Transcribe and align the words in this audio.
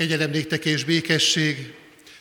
Kegyelem 0.00 0.30
néktek 0.30 0.64
és 0.64 0.84
békesség 0.84 1.74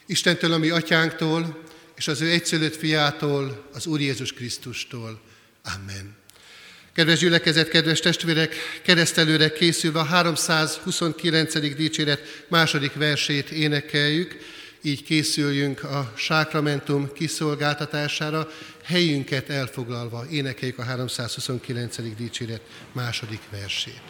Istentől, 0.06 0.54
ami 0.54 0.70
atyánktól, 0.70 1.64
és 1.98 2.08
az 2.08 2.22
ő 2.22 2.30
egyszülött 2.30 2.76
fiától, 2.76 3.70
az 3.74 3.86
Úr 3.86 4.00
Jézus 4.00 4.34
Krisztustól. 4.34 5.22
Amen. 5.64 6.16
Kedves 6.94 7.20
gyülekezet, 7.20 7.70
kedves 7.70 8.00
testvérek, 8.00 8.56
keresztelőre 8.84 9.52
készülve 9.52 10.00
a 10.00 10.04
329. 10.04 11.76
dicséret 11.76 12.46
második 12.48 12.94
versét 12.94 13.50
énekeljük, 13.50 14.38
így 14.82 15.04
készüljünk 15.04 15.84
a 15.84 16.14
sákramentum 16.18 17.14
kiszolgáltatására, 17.14 18.52
helyünket 18.84 19.50
elfoglalva 19.50 20.26
énekeljük 20.32 20.78
a 20.78 20.84
329. 20.84 21.96
dicséret 22.18 22.62
második 22.92 23.42
versét. 23.50 24.02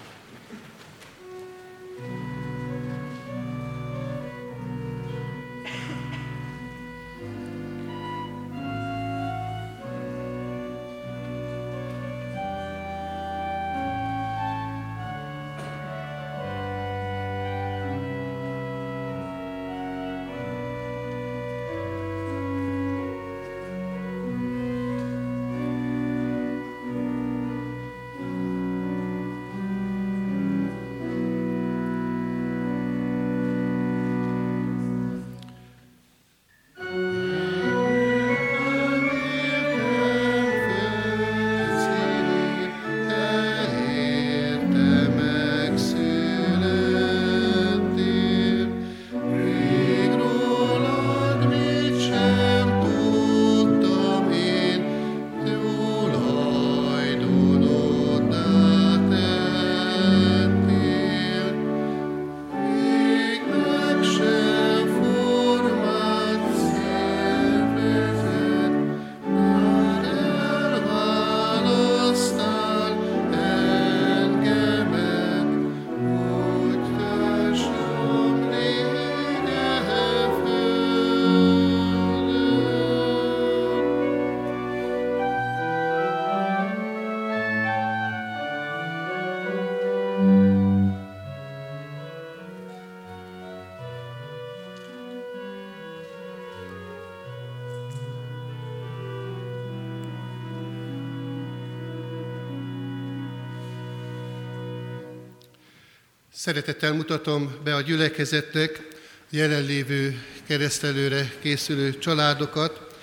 Szeretettel 106.40 106.94
mutatom 106.94 107.56
be 107.64 107.76
a 107.76 107.82
gyülekezetnek 107.82 108.88
jelenlévő 109.30 110.24
keresztelőre 110.48 111.32
készülő 111.40 111.98
családokat. 111.98 112.96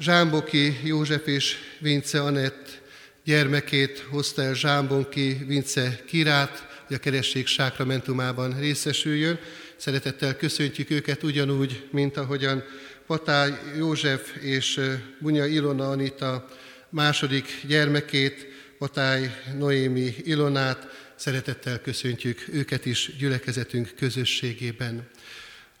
Zsámboki 0.00 0.78
József 0.84 1.26
és 1.26 1.56
Vince 1.78 2.22
Anett 2.22 2.80
gyermekét 3.24 4.06
hozta 4.10 4.42
el 4.42 4.54
Zsámbonki 4.54 5.44
Vince 5.46 6.00
Kirát, 6.06 6.82
hogy 6.86 6.96
a 6.96 6.98
keresség 6.98 7.46
sákramentumában 7.46 8.58
részesüljön. 8.58 9.38
Szeretettel 9.76 10.36
köszöntjük 10.36 10.90
őket 10.90 11.22
ugyanúgy, 11.22 11.88
mint 11.90 12.16
ahogyan 12.16 12.64
Patály 13.06 13.58
József 13.76 14.36
és 14.40 14.80
Bunya 15.18 15.46
Ilona 15.46 15.90
Anita 15.90 16.48
második 16.88 17.60
gyermekét, 17.66 18.46
Patály 18.78 19.36
Noémi 19.58 20.14
Ilonát, 20.22 20.88
Szeretettel 21.22 21.80
köszöntjük 21.80 22.44
őket 22.52 22.86
is 22.86 23.16
gyülekezetünk 23.18 23.92
közösségében. 23.96 25.08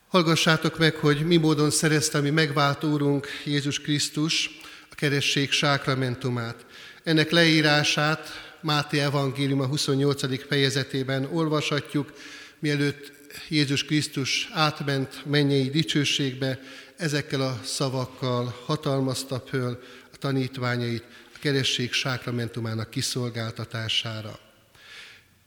Hallgassátok 0.08 0.78
meg, 0.78 0.94
hogy 0.94 1.26
mi 1.26 1.36
módon 1.36 1.70
szerezte 1.70 2.20
mi 2.20 2.30
megváltó 2.30 2.90
Úrunk 2.92 3.26
Jézus 3.44 3.80
Krisztus 3.80 4.50
a 4.90 4.94
keresség 4.94 5.50
sákramentumát. 5.50 6.66
Ennek 7.02 7.30
leírását 7.30 8.28
Máté 8.60 8.98
Evangélium 8.98 9.60
a 9.60 9.66
28. 9.66 10.46
fejezetében 10.46 11.24
olvashatjuk, 11.24 12.12
mielőtt 12.58 13.12
Jézus 13.48 13.84
Krisztus 13.84 14.48
átment 14.52 15.22
mennyei 15.26 15.70
dicsőségbe, 15.70 16.60
ezekkel 16.96 17.40
a 17.40 17.60
szavakkal 17.64 18.54
hatalmazta 18.64 19.44
föl 19.48 19.82
a 20.12 20.16
tanítványait 20.16 21.04
a 21.34 21.38
keresség 21.40 21.92
sákramentumának 21.92 22.90
kiszolgáltatására. 22.90 24.50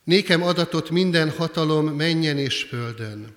Nékem 0.06 0.44
adatot 0.44 0.90
minden 0.90 1.30
hatalom 1.30 1.86
menjen 1.88 2.38
és 2.38 2.64
földön. 2.64 3.36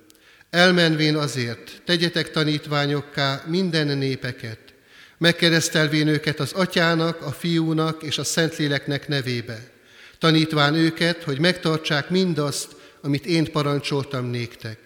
Elmenvén 0.51 1.17
azért, 1.17 1.83
tegyetek 1.85 2.31
tanítványokká 2.31 3.43
minden 3.47 3.99
népeket, 3.99 4.59
megkeresztelvén 5.19 6.09
őket 6.09 6.41
az 6.41 6.53
atyának, 6.53 7.23
a 7.23 7.33
fiúnak 7.33 8.03
és 8.03 8.19
a 8.19 8.25
szentléleknek 8.25 9.09
nevébe, 9.09 9.71
tanítván 10.19 10.75
őket, 10.75 11.23
hogy 11.23 11.39
megtartsák 11.39 12.11
mindazt, 12.11 12.77
amit 13.01 13.27
én 13.27 13.53
parancsoltam 13.53 14.27
néktek. 14.27 14.79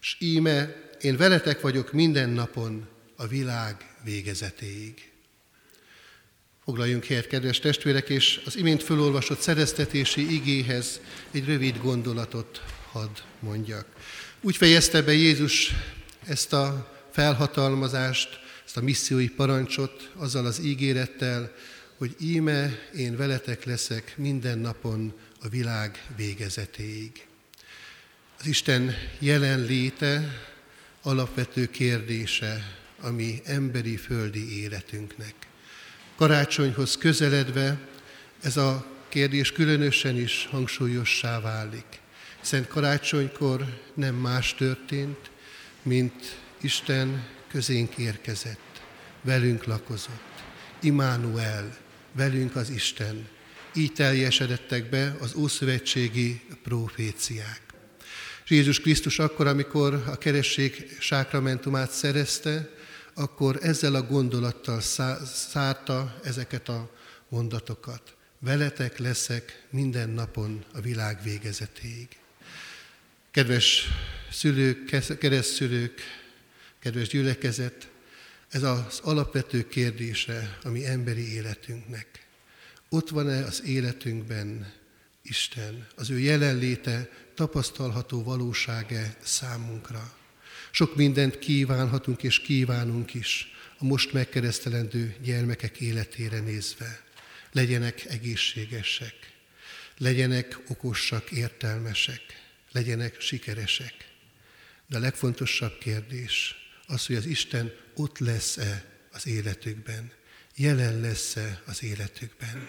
És 0.00 0.16
íme, 0.18 0.76
én 1.00 1.16
veletek 1.16 1.60
vagyok 1.60 1.92
minden 1.92 2.28
napon 2.28 2.88
a 3.16 3.26
világ 3.26 3.76
végezetéig. 4.04 5.11
Foglaljunk 6.64 7.04
helyet, 7.04 7.26
kedves 7.26 7.58
testvérek, 7.58 8.08
és 8.08 8.40
az 8.44 8.56
imént 8.56 8.82
fölolvasott 8.82 9.40
szereztetési 9.40 10.34
igéhez 10.34 11.00
egy 11.30 11.44
rövid 11.44 11.78
gondolatot 11.78 12.62
hadd 12.90 13.18
mondjak. 13.40 13.86
Úgy 14.40 14.56
fejezte 14.56 15.02
be 15.02 15.12
Jézus 15.12 15.72
ezt 16.26 16.52
a 16.52 16.92
felhatalmazást, 17.12 18.28
ezt 18.64 18.76
a 18.76 18.82
missziói 18.82 19.28
parancsot 19.28 20.10
azzal 20.16 20.46
az 20.46 20.60
ígérettel, 20.60 21.52
hogy 21.96 22.16
íme 22.20 22.78
én 22.96 23.16
veletek 23.16 23.64
leszek 23.64 24.14
minden 24.16 24.58
napon 24.58 25.12
a 25.40 25.48
világ 25.48 26.04
végezetéig. 26.16 27.26
Az 28.38 28.46
Isten 28.46 28.94
jelenléte 29.18 30.40
alapvető 31.02 31.66
kérdése 31.66 32.78
a 33.00 33.10
mi 33.10 33.40
emberi 33.44 33.96
földi 33.96 34.62
életünknek. 34.62 35.34
Karácsonyhoz 36.22 36.96
közeledve 36.96 37.78
ez 38.42 38.56
a 38.56 38.86
kérdés 39.08 39.52
különösen 39.52 40.16
is 40.16 40.48
hangsúlyossá 40.50 41.40
válik. 41.40 41.84
Szent 42.40 42.66
karácsonykor 42.66 43.80
nem 43.94 44.14
más 44.14 44.54
történt, 44.54 45.30
mint 45.82 46.38
Isten 46.60 47.26
közénk 47.50 47.96
érkezett, 47.96 48.82
velünk 49.22 49.64
lakozott. 49.64 50.42
Immanuel, 50.80 51.76
velünk 52.12 52.56
az 52.56 52.70
Isten. 52.70 53.28
Így 53.74 53.92
teljesedettek 53.92 54.90
be 54.90 55.16
az 55.20 55.34
ószövetségi 55.34 56.40
proféciák. 56.62 57.60
Jézus 58.48 58.80
Krisztus 58.80 59.18
akkor, 59.18 59.46
amikor 59.46 60.02
a 60.06 60.18
keresség 60.18 60.96
sákramentumát 61.00 61.90
szerezte, 61.90 62.80
akkor 63.14 63.58
ezzel 63.62 63.94
a 63.94 64.02
gondolattal 64.02 64.80
szárta 65.24 66.20
ezeket 66.24 66.68
a 66.68 66.90
mondatokat. 67.28 68.14
Veletek 68.38 68.98
leszek 68.98 69.66
minden 69.70 70.08
napon 70.08 70.64
a 70.72 70.80
világ 70.80 71.22
végezetéig. 71.22 72.08
Kedves 73.30 73.88
szülők, 74.30 74.84
keresztszülők, 75.18 76.00
kedves 76.78 77.08
gyülekezet, 77.08 77.88
ez 78.48 78.62
az 78.62 79.00
alapvető 79.02 79.68
kérdése 79.68 80.58
a 80.62 80.68
mi 80.68 80.86
emberi 80.86 81.32
életünknek. 81.32 82.26
Ott 82.88 83.08
van-e 83.08 83.44
az 83.44 83.62
életünkben 83.64 84.72
Isten, 85.22 85.86
az 85.96 86.10
ő 86.10 86.18
jelenléte 86.18 87.10
tapasztalható 87.34 88.22
valósága 88.22 89.00
számunkra. 89.22 90.12
Sok 90.74 90.96
mindent 90.96 91.38
kívánhatunk 91.38 92.22
és 92.22 92.40
kívánunk 92.40 93.14
is 93.14 93.52
a 93.78 93.84
most 93.84 94.12
megkeresztelendő 94.12 95.16
gyermekek 95.22 95.80
életére 95.80 96.40
nézve. 96.40 97.00
Legyenek 97.52 98.04
egészségesek, 98.04 99.14
legyenek 99.98 100.58
okosak, 100.68 101.30
értelmesek, 101.30 102.20
legyenek 102.72 103.20
sikeresek. 103.20 103.94
De 104.86 104.96
a 104.96 105.00
legfontosabb 105.00 105.78
kérdés 105.78 106.54
az, 106.86 107.06
hogy 107.06 107.16
az 107.16 107.26
Isten 107.26 107.72
ott 107.94 108.18
lesz-e 108.18 108.84
az 109.12 109.26
életükben, 109.26 110.12
jelen 110.56 111.00
lesz-e 111.00 111.62
az 111.66 111.82
életükben. 111.82 112.68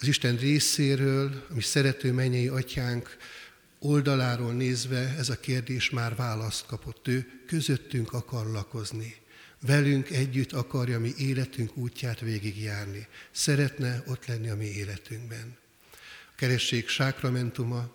Az 0.00 0.06
Isten 0.06 0.36
részéről, 0.36 1.46
ami 1.50 1.60
szerető 1.60 2.12
mennyei 2.12 2.48
atyánk 2.48 3.16
oldaláról 3.82 4.52
nézve 4.52 5.14
ez 5.18 5.28
a 5.28 5.40
kérdés 5.40 5.90
már 5.90 6.16
választ 6.16 6.66
kapott. 6.66 7.08
Ő 7.08 7.26
közöttünk 7.46 8.12
akar 8.12 8.46
lakozni. 8.46 9.16
Velünk 9.60 10.10
együtt 10.10 10.52
akarja 10.52 11.00
mi 11.00 11.12
életünk 11.18 11.76
útját 11.76 12.20
végigjárni. 12.20 13.06
Szeretne 13.30 14.02
ott 14.06 14.26
lenni 14.26 14.48
a 14.48 14.56
mi 14.56 14.66
életünkben. 14.66 15.56
A 16.26 16.34
keresség 16.36 16.88
sákramentuma 16.88 17.94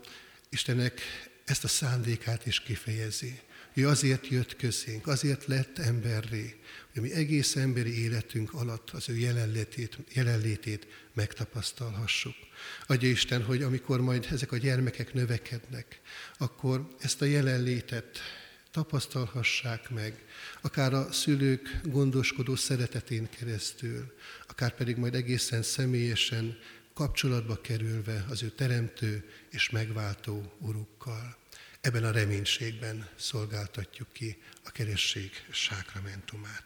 Istennek 0.50 1.02
ezt 1.46 1.64
a 1.64 1.68
szándékát 1.68 2.46
is 2.46 2.60
kifejezi. 2.60 3.40
Ő 3.78 3.88
azért 3.88 4.28
jött 4.28 4.56
közénk, 4.56 5.08
azért 5.08 5.46
lett 5.46 5.78
emberré, 5.78 6.56
hogy 6.94 7.02
mi 7.02 7.14
egész 7.14 7.56
emberi 7.56 8.04
életünk 8.04 8.54
alatt 8.54 8.90
az 8.90 9.10
ő 9.10 9.18
jelenlétét, 9.18 9.98
jelenlétét 10.14 10.88
megtapasztalhassuk. 11.14 12.36
Adja 12.88 13.10
Isten, 13.10 13.44
hogy 13.44 13.64
amikor 13.64 14.02
majd 14.02 14.28
ezek 14.32 14.52
a 14.52 14.58
gyermekek 14.58 15.14
növekednek, 15.14 16.02
akkor 16.38 16.88
ezt 17.00 17.22
a 17.22 17.26
jelenlétet 17.26 18.20
tapasztalhassák 18.72 19.90
meg, 19.90 20.26
akár 20.62 20.94
a 20.94 21.12
szülők 21.12 21.80
gondoskodó 21.84 22.56
szeretetén 22.56 23.30
keresztül, 23.30 24.14
akár 24.48 24.76
pedig 24.76 24.98
majd 24.98 25.16
egészen 25.16 25.62
személyesen 25.62 26.58
kapcsolatba 26.94 27.62
kerülve 27.62 28.26
az 28.30 28.44
ő 28.44 28.50
teremtő 28.50 29.30
és 29.50 29.70
megváltó 29.70 30.54
urukkal. 30.60 31.38
Ebben 31.82 32.04
a 32.04 32.12
reménységben 32.12 33.08
szolgáltatjuk 33.16 34.08
ki 34.14 34.38
a 34.64 34.72
keresség 34.72 35.32
sákramentumát. 35.52 36.64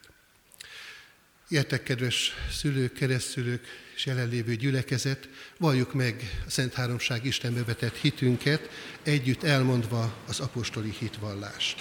Ilyetek, 1.48 1.82
kedves 1.82 2.32
szülők, 2.50 2.92
keresztülők 2.92 3.66
és 3.94 4.06
jelenlévő 4.06 4.56
gyülekezet, 4.56 5.28
valljuk 5.58 5.94
meg 5.94 6.42
a 6.46 6.50
Szent 6.50 6.74
Háromság 6.74 7.24
Istenbe 7.24 7.64
vetett 7.64 7.96
hitünket, 7.96 8.70
együtt 9.02 9.42
elmondva 9.42 10.16
az 10.26 10.40
apostoli 10.40 10.94
hitvallást. 10.98 11.80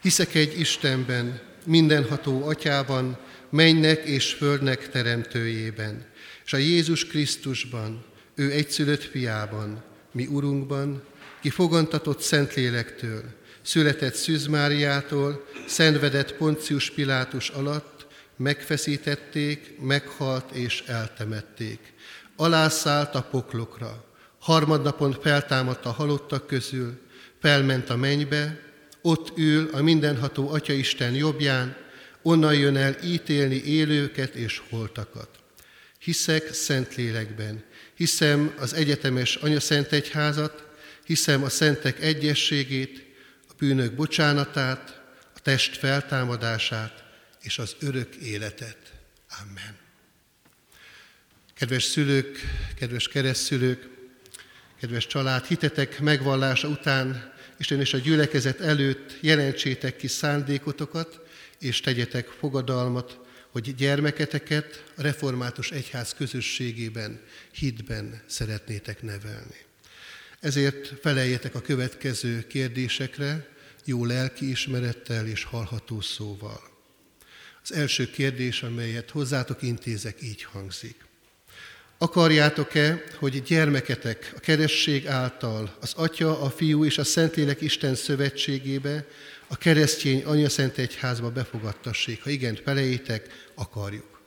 Hiszek 0.00 0.34
egy 0.34 0.60
Istenben, 0.60 1.42
mindenható 1.64 2.48
atyában, 2.48 3.18
mennek 3.50 4.04
és 4.04 4.32
földnek 4.32 4.90
teremtőjében, 4.90 6.06
és 6.44 6.52
a 6.52 6.56
Jézus 6.56 7.06
Krisztusban, 7.06 8.04
ő 8.34 8.52
egyszülött 8.52 9.02
fiában, 9.02 9.84
mi 10.16 10.26
Urunkban, 10.26 11.02
ki 11.40 11.50
fogantatott 11.50 12.20
Szentlélektől, 12.20 13.22
született 13.62 14.14
Szűz 14.14 14.46
Máriától, 14.46 15.44
szenvedett 15.66 16.34
Poncius 16.34 16.90
Pilátus 16.90 17.48
alatt, 17.48 18.06
megfeszítették, 18.36 19.80
meghalt 19.80 20.50
és 20.50 20.82
eltemették. 20.86 21.78
Alászállt 22.36 23.14
a 23.14 23.22
poklokra, 23.22 24.04
harmadnapon 24.40 25.16
feltámadt 25.22 25.84
a 25.84 25.90
halottak 25.90 26.46
közül, 26.46 27.00
felment 27.40 27.90
a 27.90 27.96
mennybe, 27.96 28.60
ott 29.02 29.38
ül 29.38 29.70
a 29.72 29.82
mindenható 29.82 30.50
Atyaisten 30.50 31.14
jobbján, 31.14 31.76
onnan 32.22 32.54
jön 32.54 32.76
el 32.76 32.96
ítélni 33.04 33.62
élőket 33.64 34.34
és 34.34 34.62
holtakat. 34.70 35.28
Hiszek 35.98 36.52
Szentlélekben, 36.52 37.64
hiszem 37.96 38.54
az 38.58 38.72
egyetemes 38.72 39.36
Anya 39.36 39.60
Szent 39.60 39.92
Egyházat, 39.92 40.64
hiszem 41.04 41.42
a 41.42 41.48
szentek 41.48 42.00
egyességét, 42.00 43.04
a 43.48 43.52
bűnök 43.58 43.94
bocsánatát, 43.94 45.00
a 45.34 45.40
test 45.40 45.76
feltámadását 45.76 47.04
és 47.42 47.58
az 47.58 47.76
örök 47.80 48.14
életet. 48.14 48.92
Amen. 49.40 49.76
Kedves 51.54 51.84
szülők, 51.84 52.40
kedves 52.78 53.08
keresztszülők, 53.08 53.88
kedves 54.80 55.06
család, 55.06 55.44
hitetek 55.44 56.00
megvallása 56.00 56.68
után 56.68 57.34
Isten 57.58 57.80
és 57.80 57.94
a 57.94 57.98
gyülekezet 57.98 58.60
előtt 58.60 59.16
jelentsétek 59.20 59.96
ki 59.96 60.06
szándékotokat, 60.06 61.20
és 61.58 61.80
tegyetek 61.80 62.28
fogadalmat 62.28 63.18
hogy 63.56 63.74
gyermeketeket 63.74 64.84
a 64.96 65.02
református 65.02 65.70
egyház 65.70 66.14
közösségében, 66.14 67.20
hitben 67.52 68.22
szeretnétek 68.26 69.02
nevelni. 69.02 69.64
Ezért 70.40 71.00
feleljetek 71.00 71.54
a 71.54 71.60
következő 71.60 72.46
kérdésekre, 72.46 73.48
jó 73.84 74.04
lelkiismerettel 74.04 75.26
és 75.26 75.44
hallható 75.44 76.00
szóval. 76.00 76.60
Az 77.62 77.72
első 77.72 78.10
kérdés, 78.10 78.62
amelyet 78.62 79.10
hozzátok 79.10 79.62
intézek, 79.62 80.22
így 80.22 80.42
hangzik. 80.42 81.04
Akarjátok-e, 81.98 83.02
hogy 83.18 83.42
gyermeketek 83.42 84.32
a 84.36 84.40
keresség 84.40 85.06
által 85.06 85.76
az 85.80 85.92
Atya, 85.96 86.40
a 86.40 86.50
Fiú 86.50 86.84
és 86.84 86.98
a 86.98 87.04
Szentlélek 87.04 87.60
Isten 87.60 87.94
szövetségébe 87.94 89.06
a 89.46 89.56
keresztény 89.56 90.24
Anya 90.24 90.48
Szent 90.48 90.78
Egyházba 90.78 91.30
befogadtassék. 91.30 92.22
Ha 92.22 92.30
igen, 92.30 92.58
felejétek, 92.64 93.48
akarjuk. 93.54 94.20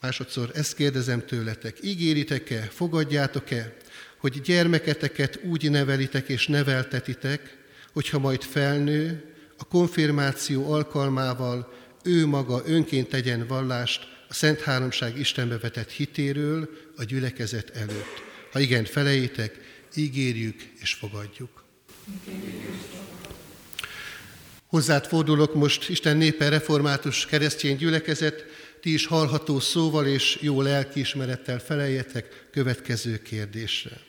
Másodszor 0.00 0.50
ezt 0.54 0.74
kérdezem 0.74 1.26
tőletek, 1.26 1.76
ígéritek-e, 1.82 2.60
fogadjátok-e, 2.60 3.76
hogy 4.18 4.40
gyermeketeket 4.40 5.40
úgy 5.42 5.70
nevelitek 5.70 6.28
és 6.28 6.46
neveltetitek, 6.46 7.56
hogyha 7.92 8.18
majd 8.18 8.42
felnő, 8.42 9.24
a 9.58 9.64
konfirmáció 9.64 10.72
alkalmával 10.72 11.72
ő 12.02 12.26
maga 12.26 12.62
önként 12.66 13.08
tegyen 13.08 13.46
vallást 13.46 14.13
a 14.34 14.36
Szent 14.36 14.60
Háromság 14.60 15.18
Istenbe 15.18 15.58
vetett 15.58 15.90
hitéről 15.90 16.68
a 16.96 17.04
gyülekezet 17.04 17.70
előtt. 17.70 18.22
Ha 18.52 18.58
igen, 18.58 18.84
felejétek, 18.84 19.60
ígérjük 19.94 20.62
és 20.80 20.92
fogadjuk. 20.92 21.64
Hozzád 24.66 25.06
fordulok 25.06 25.54
most, 25.54 25.88
Isten 25.88 26.16
népe, 26.16 26.48
református 26.48 27.26
keresztény 27.26 27.76
gyülekezet, 27.76 28.44
ti 28.80 28.92
is 28.92 29.06
hallható 29.06 29.60
szóval 29.60 30.06
és 30.06 30.38
jó 30.40 30.62
lelkiismerettel 30.62 31.58
feleljetek 31.58 32.46
következő 32.50 33.22
kérdésre. 33.22 34.00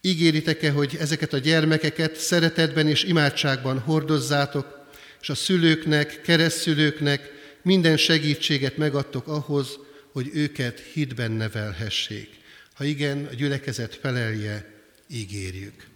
Ígéritek-e, 0.00 0.70
hogy 0.70 0.96
ezeket 1.00 1.32
a 1.32 1.38
gyermekeket 1.38 2.16
szeretetben 2.16 2.88
és 2.88 3.04
imádságban 3.04 3.78
hordozzátok, 3.78 4.86
és 5.20 5.28
a 5.28 5.34
szülőknek, 5.34 6.20
keresztszülőknek 6.20 7.32
minden 7.64 7.96
segítséget 7.96 8.76
megadtok 8.76 9.28
ahhoz, 9.28 9.78
hogy 10.12 10.30
őket 10.32 10.80
hitben 10.80 11.30
nevelhessék? 11.30 12.28
Ha 12.74 12.84
igen, 12.84 13.26
a 13.30 13.34
gyülekezet 13.34 13.94
felelje, 13.94 14.82
ígérjük. 15.08 15.86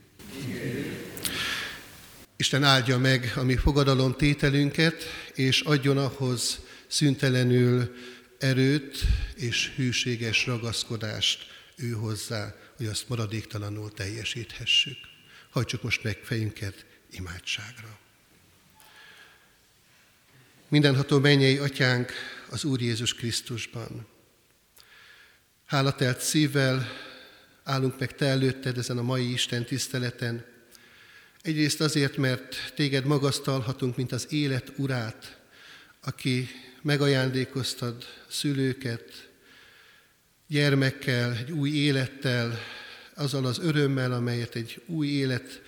ígérjük. 0.49 1.09
Isten 2.37 2.65
áldja 2.65 2.99
meg 2.99 3.33
a 3.37 3.43
mi 3.43 3.57
fogadalom 3.57 4.15
tételünket, 4.15 5.05
és 5.35 5.61
adjon 5.61 5.99
ahhoz 5.99 6.61
szüntelenül 6.87 7.95
erőt 8.39 8.99
és 9.35 9.73
hűséges 9.77 10.47
ragaszkodást 10.47 11.47
ő 11.77 11.91
hozzá, 11.91 12.55
hogy 12.77 12.87
azt 12.87 13.09
maradéktalanul 13.09 13.93
teljesíthessük. 13.93 14.97
Hajtsuk 15.51 15.83
most 15.83 16.03
meg 16.03 16.19
fejünket 16.23 16.87
imádságra. 17.11 17.99
Mindenható 20.69 21.19
mennyei 21.19 21.59
atyánk 21.59 22.13
az 22.51 22.65
Úr 22.65 22.81
Jézus 22.81 23.15
Krisztusban. 23.15 24.07
Hálatelt 25.67 26.21
szívvel 26.21 26.89
állunk 27.63 27.99
meg 27.99 28.15
Te 28.15 28.27
előtted 28.27 28.79
ezen 28.79 28.99
a 28.99 29.03
mai 29.03 29.33
Isten 29.33 29.65
tiszteleten, 29.65 30.45
Egyrészt 31.43 31.81
azért, 31.81 32.17
mert 32.17 32.73
téged 32.75 33.05
magasztalhatunk, 33.05 33.97
mint 33.97 34.13
az 34.13 34.27
élet 34.33 34.73
urát, 34.77 35.41
aki 36.01 36.49
megajándékoztad 36.83 38.05
szülőket, 38.29 39.29
gyermekkel, 40.47 41.33
egy 41.33 41.51
új 41.51 41.71
élettel, 41.71 42.59
azzal 43.15 43.47
az 43.47 43.59
örömmel, 43.59 44.13
amelyet 44.13 44.55
egy 44.55 44.83
új 44.87 45.07
élet 45.07 45.63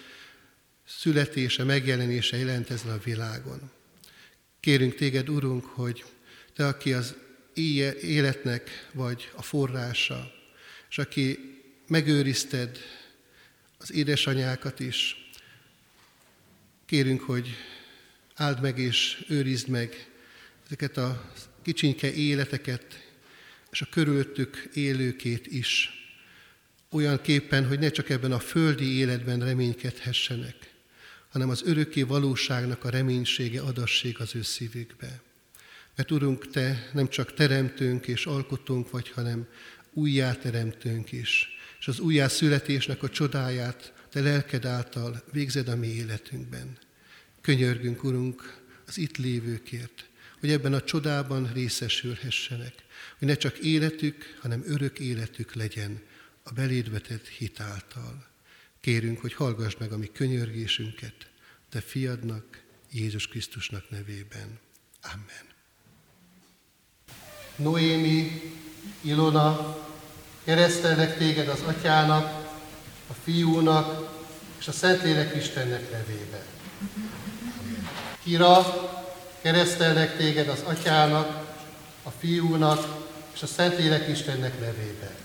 születése, 0.86 1.64
megjelenése 1.64 2.36
jelent 2.36 2.70
ezen 2.70 2.90
a 2.90 2.98
világon. 3.04 3.70
Kérünk 4.60 4.94
téged, 4.94 5.28
Urunk, 5.28 5.64
hogy 5.64 6.04
te, 6.54 6.66
aki 6.66 6.92
az 6.92 7.14
életnek 8.02 8.88
vagy 8.92 9.30
a 9.36 9.42
forrása, 9.42 10.32
és 10.90 10.98
aki 10.98 11.38
megőrizted 11.86 12.78
az 13.78 13.92
édesanyákat 13.92 14.80
is, 14.80 15.30
kérünk, 16.86 17.20
hogy 17.20 17.48
áld 18.34 18.60
meg 18.60 18.78
és 18.78 19.24
őrizd 19.28 19.68
meg 19.68 20.08
ezeket 20.66 20.96
a 20.96 21.32
kicsinke 21.62 22.12
életeket, 22.12 23.08
és 23.70 23.80
a 23.80 23.86
körülöttük 23.90 24.68
élőkét 24.74 25.46
is, 25.46 26.00
olyan 26.90 27.20
képen, 27.20 27.66
hogy 27.66 27.78
ne 27.78 27.90
csak 27.90 28.08
ebben 28.08 28.32
a 28.32 28.38
földi 28.38 28.96
életben 28.96 29.40
reménykedhessenek, 29.40 30.69
hanem 31.30 31.48
az 31.48 31.62
örökké 31.64 32.02
valóságnak 32.02 32.84
a 32.84 32.90
reménysége 32.90 33.60
adasség 33.60 34.20
az 34.20 34.34
ő 34.34 34.42
szívükbe. 34.42 35.20
Mert 35.96 36.10
Urunk, 36.10 36.50
Te 36.50 36.90
nem 36.92 37.08
csak 37.08 37.34
teremtőnk 37.34 38.06
és 38.06 38.26
alkotónk 38.26 38.90
vagy, 38.90 39.10
hanem 39.10 39.46
újjáteremtőnk 39.92 41.12
is. 41.12 41.48
És 41.78 41.88
az 41.88 41.98
újjászületésnek 41.98 43.02
a 43.02 43.08
csodáját 43.08 43.92
Te 44.10 44.20
lelked 44.20 44.64
által 44.64 45.22
végzed 45.32 45.68
a 45.68 45.76
mi 45.76 45.86
életünkben. 45.86 46.78
Könyörgünk, 47.40 48.04
Urunk, 48.04 48.58
az 48.86 48.98
itt 48.98 49.16
lévőkért, 49.16 50.08
hogy 50.40 50.50
ebben 50.50 50.72
a 50.72 50.82
csodában 50.82 51.50
részesülhessenek, 51.52 52.74
hogy 53.18 53.28
ne 53.28 53.34
csak 53.34 53.58
életük, 53.58 54.36
hanem 54.40 54.62
örök 54.66 54.98
életük 54.98 55.54
legyen 55.54 56.00
a 56.42 56.52
beléd 56.52 56.90
vetett 56.90 57.26
hit 57.26 57.60
által. 57.60 58.29
Kérünk, 58.80 59.20
hogy 59.20 59.34
hallgass 59.34 59.76
meg 59.78 59.92
a 59.92 59.96
mi 59.96 60.10
könyörgésünket, 60.12 61.14
Te 61.70 61.80
fiadnak, 61.80 62.62
Jézus 62.92 63.28
Krisztusnak 63.28 63.90
nevében. 63.90 64.58
Amen. 65.02 65.48
Noémi, 67.56 68.42
Ilona, 69.00 69.78
keresztelnek 70.44 71.18
téged 71.18 71.48
az 71.48 71.60
atyának, 71.60 72.24
a 73.06 73.12
fiúnak 73.22 74.18
és 74.58 74.68
a 74.68 74.72
Szentlélek 74.72 75.36
Istennek 75.36 75.90
nevében. 75.90 76.44
Kira, 78.22 78.64
keresztelnek 79.40 80.16
téged 80.16 80.48
az 80.48 80.60
atyának, 80.60 81.56
a 82.02 82.10
fiúnak 82.10 83.08
és 83.34 83.42
a 83.42 83.46
Szentlélek 83.46 84.08
Istennek 84.08 84.60
nevében. 84.60 85.19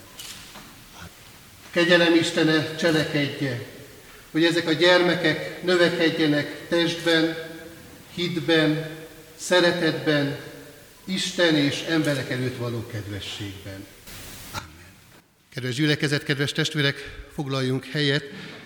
Kegyelem 1.76 2.16
Istene 2.16 2.76
cselekedje, 2.76 3.66
hogy 4.32 4.44
ezek 4.44 4.68
a 4.68 4.72
gyermekek 4.72 5.64
növekedjenek 5.64 6.68
testben, 6.70 7.38
hitben, 8.14 8.90
szeretetben, 9.36 10.38
Isten 11.06 11.56
és 11.56 11.84
emberek 11.90 12.30
előtt 12.30 12.58
való 12.58 12.88
kedvességben. 12.92 13.86
Amen. 14.52 14.86
Kedves 15.54 15.76
gyülekezet, 15.76 16.24
kedves 16.24 16.52
testvérek, 16.52 17.26
foglaljunk 17.34 17.86
helyet, 17.86 18.24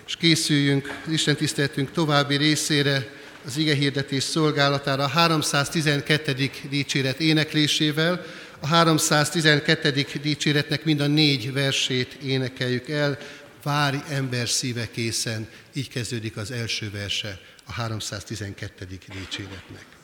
és 0.07 0.15
készüljünk 0.15 0.99
az 1.05 1.11
Isten 1.11 1.35
tiszteltünk 1.35 1.91
további 1.91 2.35
részére, 2.35 3.07
az 3.45 3.57
ige 3.57 3.73
hirdetés 3.73 4.23
szolgálatára 4.23 5.03
a 5.03 5.07
312. 5.07 6.49
dicséret 6.69 7.19
éneklésével. 7.19 8.25
A 8.59 8.67
312. 8.67 9.91
dicséretnek 10.21 10.83
mind 10.83 10.99
a 10.99 11.07
négy 11.07 11.53
versét 11.53 12.13
énekeljük 12.13 12.89
el. 12.89 13.17
Várj 13.63 13.97
ember 14.09 14.49
szíve 14.49 14.91
készen, 14.91 15.47
így 15.73 15.89
kezdődik 15.89 16.37
az 16.37 16.51
első 16.51 16.91
verse 16.91 17.39
a 17.65 17.71
312. 17.71 18.85
dicséretnek. 18.85 19.98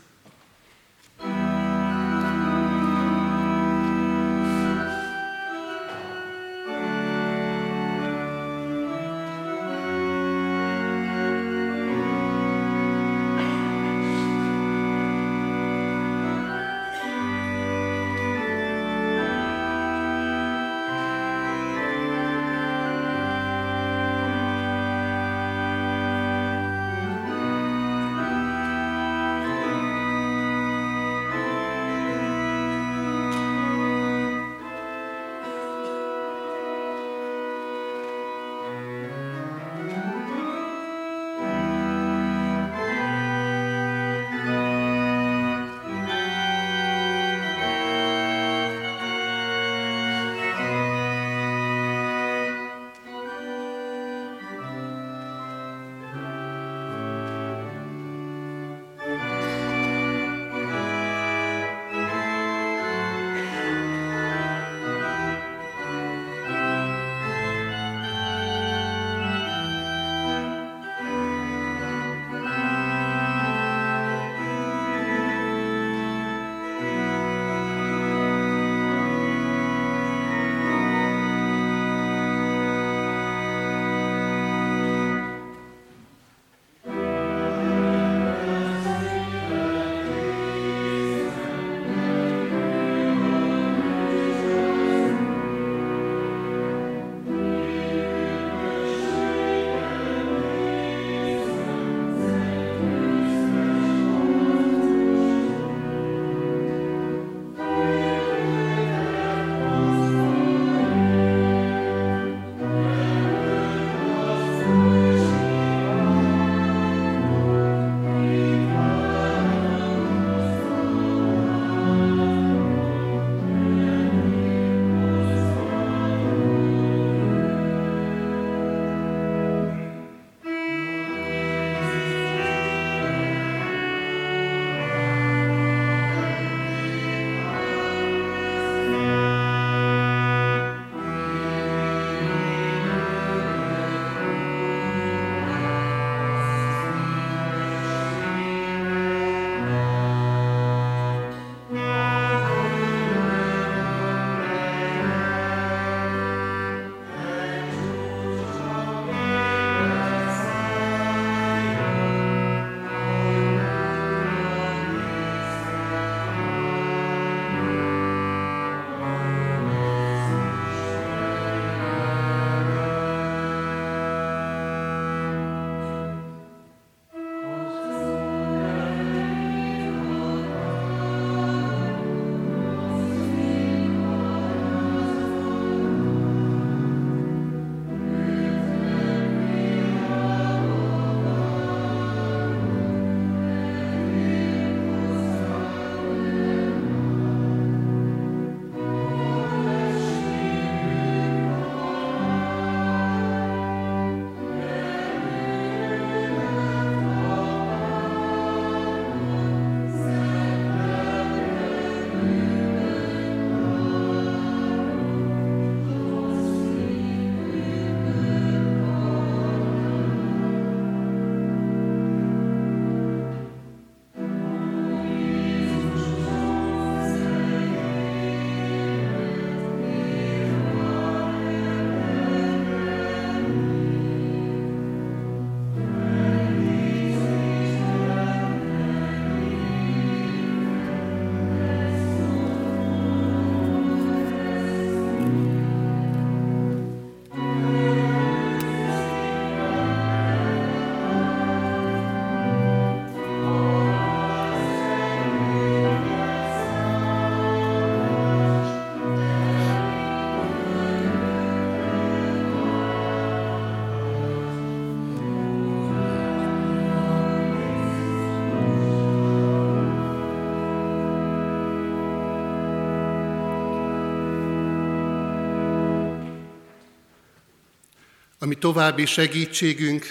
Ami 278.46 278.56
további 278.56 279.06
segítségünk, 279.06 280.06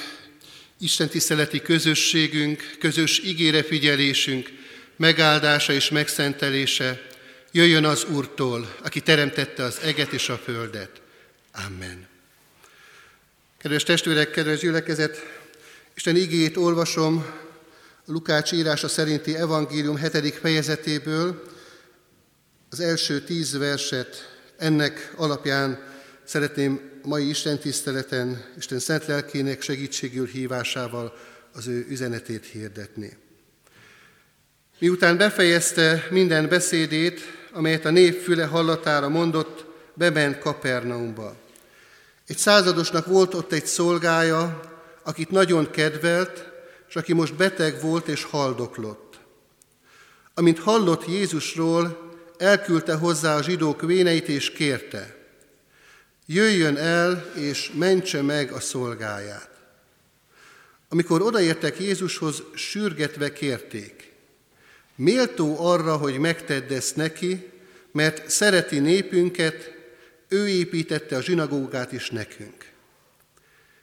Isten 0.80 1.08
tiszteleti 1.08 1.62
közösségünk, 1.62 2.76
közös 2.78 3.18
ígére 3.18 3.62
figyelésünk, 3.62 4.48
megáldása 4.96 5.72
és 5.72 5.90
megszentelése 5.90 7.02
jöjjön 7.52 7.84
az 7.84 8.04
Úrtól, 8.04 8.74
aki 8.82 9.00
teremtette 9.00 9.62
az 9.62 9.78
eget 9.82 10.12
és 10.12 10.28
a 10.28 10.36
földet. 10.36 10.90
Amen. 11.66 12.06
Kedves 13.58 13.82
testvérek, 13.82 14.30
kedves 14.30 14.58
gyülekezet, 14.58 15.26
Isten 15.94 16.16
igéjét 16.16 16.56
olvasom 16.56 17.26
a 18.06 18.12
Lukács 18.12 18.52
írása 18.52 18.88
szerinti 18.88 19.36
evangélium 19.36 19.96
hetedik 19.96 20.34
fejezetéből, 20.34 21.42
az 22.70 22.80
első 22.80 23.20
tíz 23.20 23.58
verset 23.58 24.38
ennek 24.56 25.12
alapján 25.16 25.92
szeretném 26.24 26.93
mai 27.04 27.28
Isten 27.28 27.58
tiszteleten, 27.58 28.44
Isten 28.56 28.78
szent 28.78 29.06
lelkének 29.06 29.62
segítségül 29.62 30.26
hívásával 30.26 31.16
az 31.52 31.66
ő 31.66 31.86
üzenetét 31.88 32.44
hirdetni. 32.44 33.16
Miután 34.78 35.16
befejezte 35.16 36.06
minden 36.10 36.48
beszédét, 36.48 37.20
amelyet 37.52 37.84
a 37.84 37.90
nép 37.90 38.22
füle 38.22 38.44
hallatára 38.44 39.08
mondott, 39.08 39.64
bement 39.94 40.38
Kapernaumba. 40.38 41.36
Egy 42.26 42.38
századosnak 42.38 43.06
volt 43.06 43.34
ott 43.34 43.52
egy 43.52 43.66
szolgája, 43.66 44.60
akit 45.02 45.30
nagyon 45.30 45.70
kedvelt, 45.70 46.52
és 46.88 46.96
aki 46.96 47.12
most 47.12 47.34
beteg 47.34 47.80
volt 47.80 48.08
és 48.08 48.24
haldoklott. 48.24 49.18
Amint 50.34 50.58
hallott 50.58 51.08
Jézusról, 51.08 52.12
elküldte 52.38 52.94
hozzá 52.94 53.36
a 53.36 53.42
zsidók 53.42 53.80
véneit 53.80 54.28
és 54.28 54.50
kérte, 54.50 55.23
jöjjön 56.26 56.76
el 56.76 57.32
és 57.34 57.70
mentse 57.74 58.22
meg 58.22 58.52
a 58.52 58.60
szolgáját. 58.60 59.50
Amikor 60.88 61.22
odaértek 61.22 61.80
Jézushoz, 61.80 62.42
sürgetve 62.54 63.32
kérték, 63.32 64.12
méltó 64.94 65.66
arra, 65.66 65.96
hogy 65.96 66.18
megtedd 66.18 66.72
ezt 66.72 66.96
neki, 66.96 67.50
mert 67.92 68.30
szereti 68.30 68.78
népünket, 68.78 69.72
ő 70.28 70.48
építette 70.48 71.16
a 71.16 71.22
zsinagógát 71.22 71.92
is 71.92 72.10
nekünk. 72.10 72.72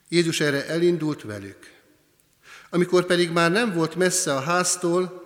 Jézus 0.09 0.39
erre 0.39 0.67
elindult 0.67 1.21
velük. 1.21 1.71
Amikor 2.69 3.05
pedig 3.05 3.29
már 3.29 3.51
nem 3.51 3.73
volt 3.73 3.95
messze 3.95 4.33
a 4.33 4.39
háztól, 4.39 5.21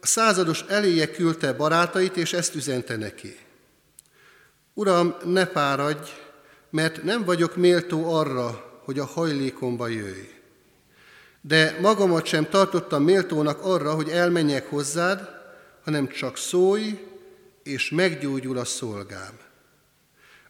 a 0.00 0.06
százados 0.06 0.64
eléje 0.68 1.10
küldte 1.10 1.52
barátait, 1.52 2.16
és 2.16 2.32
ezt 2.32 2.54
üzente 2.54 2.96
neki. 2.96 3.38
Uram, 4.74 5.16
ne 5.24 5.46
fáradj, 5.46 6.10
mert 6.70 7.02
nem 7.02 7.24
vagyok 7.24 7.56
méltó 7.56 8.14
arra, 8.14 8.80
hogy 8.84 8.98
a 8.98 9.04
hajlékomba 9.04 9.88
jöjj. 9.88 10.28
De 11.40 11.76
magamat 11.80 12.26
sem 12.26 12.48
tartottam 12.48 13.02
méltónak 13.02 13.60
arra, 13.62 13.94
hogy 13.94 14.08
elmenjek 14.08 14.68
hozzád, 14.68 15.28
hanem 15.84 16.08
csak 16.08 16.36
szólj, 16.36 17.08
és 17.62 17.90
meggyógyul 17.90 18.58
a 18.58 18.64
szolgám. 18.64 19.38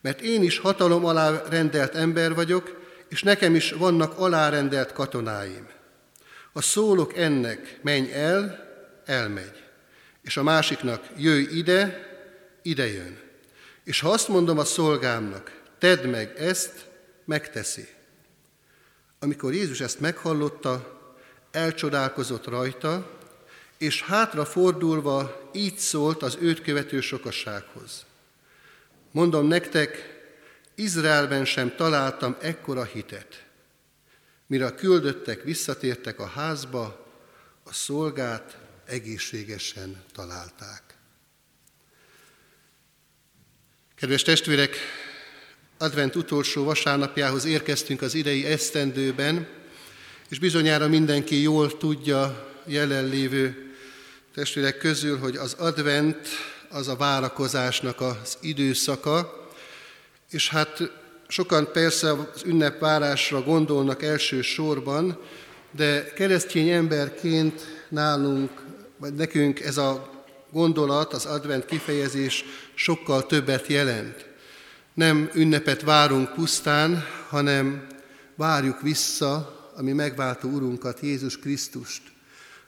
Mert 0.01 0.21
én 0.21 0.43
is 0.43 0.59
hatalom 0.59 1.05
alá 1.05 1.43
rendelt 1.49 1.95
ember 1.95 2.35
vagyok, 2.35 2.79
és 3.09 3.23
nekem 3.23 3.55
is 3.55 3.73
vannak 3.73 4.19
alárendelt 4.19 4.93
katonáim. 4.93 5.69
Ha 6.53 6.61
szólok 6.61 7.17
ennek, 7.17 7.79
menj 7.83 8.13
el, 8.13 8.69
elmegy. 9.05 9.63
És 10.23 10.37
a 10.37 10.43
másiknak, 10.43 11.05
jöjj 11.17 11.57
ide, 11.57 12.09
ide 12.63 12.87
jön. 12.87 13.19
És 13.85 14.01
ha 14.01 14.11
azt 14.11 14.29
mondom 14.29 14.59
a 14.59 14.65
szolgámnak, 14.65 15.60
tedd 15.81 16.07
meg 16.07 16.39
ezt, 16.39 16.89
megteszi. 17.25 17.89
Amikor 19.19 19.55
Jézus 19.55 19.81
ezt 19.81 20.01
meghallotta, 20.01 21.01
elcsodálkozott 21.51 22.47
rajta, 22.47 23.19
és 23.79 24.03
hátra 24.03 24.45
fordulva 24.45 25.51
így 25.53 25.79
szólt 25.79 26.23
az 26.23 26.37
őt 26.41 26.63
követő 26.63 27.01
sokasághoz. 27.01 28.05
Mondom 29.11 29.47
nektek, 29.47 30.19
Izraelben 30.75 31.45
sem 31.45 31.75
találtam 31.77 32.37
ekkora 32.41 32.85
hitet. 32.85 33.45
Mire 34.47 34.67
a 34.67 34.75
küldöttek 34.75 35.43
visszatértek 35.43 36.19
a 36.19 36.27
házba, 36.27 37.07
a 37.63 37.73
szolgát 37.73 38.59
egészségesen 38.85 40.03
találták. 40.13 40.83
Kedves 43.95 44.23
testvérek, 44.23 44.77
advent 45.83 46.17
utolsó 46.17 46.65
vasárnapjához 46.65 47.45
érkeztünk 47.45 48.03
az 48.03 48.15
idei 48.15 48.45
esztendőben, 48.45 49.47
és 50.29 50.39
bizonyára 50.39 50.89
mindenki 50.89 51.43
jól 51.43 51.77
tudja 51.77 52.49
jelenlévő 52.67 53.75
testvérek 54.35 54.79
közül, 54.79 55.19
hogy 55.19 55.37
az 55.37 55.53
advent 55.59 56.29
az 56.69 56.89
a 56.89 56.97
várakozásnak 56.97 58.01
az 58.01 58.39
időszaka, 58.41 59.49
és 60.31 60.49
hát 60.49 60.91
sokan 61.29 61.73
persze 61.73 62.11
az 62.13 62.43
ünnepvárásra 62.45 63.43
gondolnak 63.43 64.03
első 64.03 64.43
sorban, 64.43 65.19
de 65.71 66.13
keresztény 66.13 66.69
emberként 66.69 67.85
nálunk, 67.89 68.51
vagy 68.97 69.15
nekünk 69.15 69.61
ez 69.61 69.77
a 69.77 70.11
gondolat, 70.53 71.13
az 71.13 71.25
advent 71.25 71.65
kifejezés 71.65 72.45
sokkal 72.75 73.27
többet 73.27 73.67
jelent. 73.67 74.30
Nem 74.95 75.31
ünnepet 75.35 75.83
várunk 75.83 76.33
pusztán, 76.33 77.05
hanem 77.29 77.87
várjuk 78.35 78.83
vissza 78.83 79.35
a 79.77 79.83
mi 79.83 79.93
megváltó 79.93 80.49
Urunkat, 80.49 81.01
Jézus 81.01 81.39
Krisztust, 81.39 82.03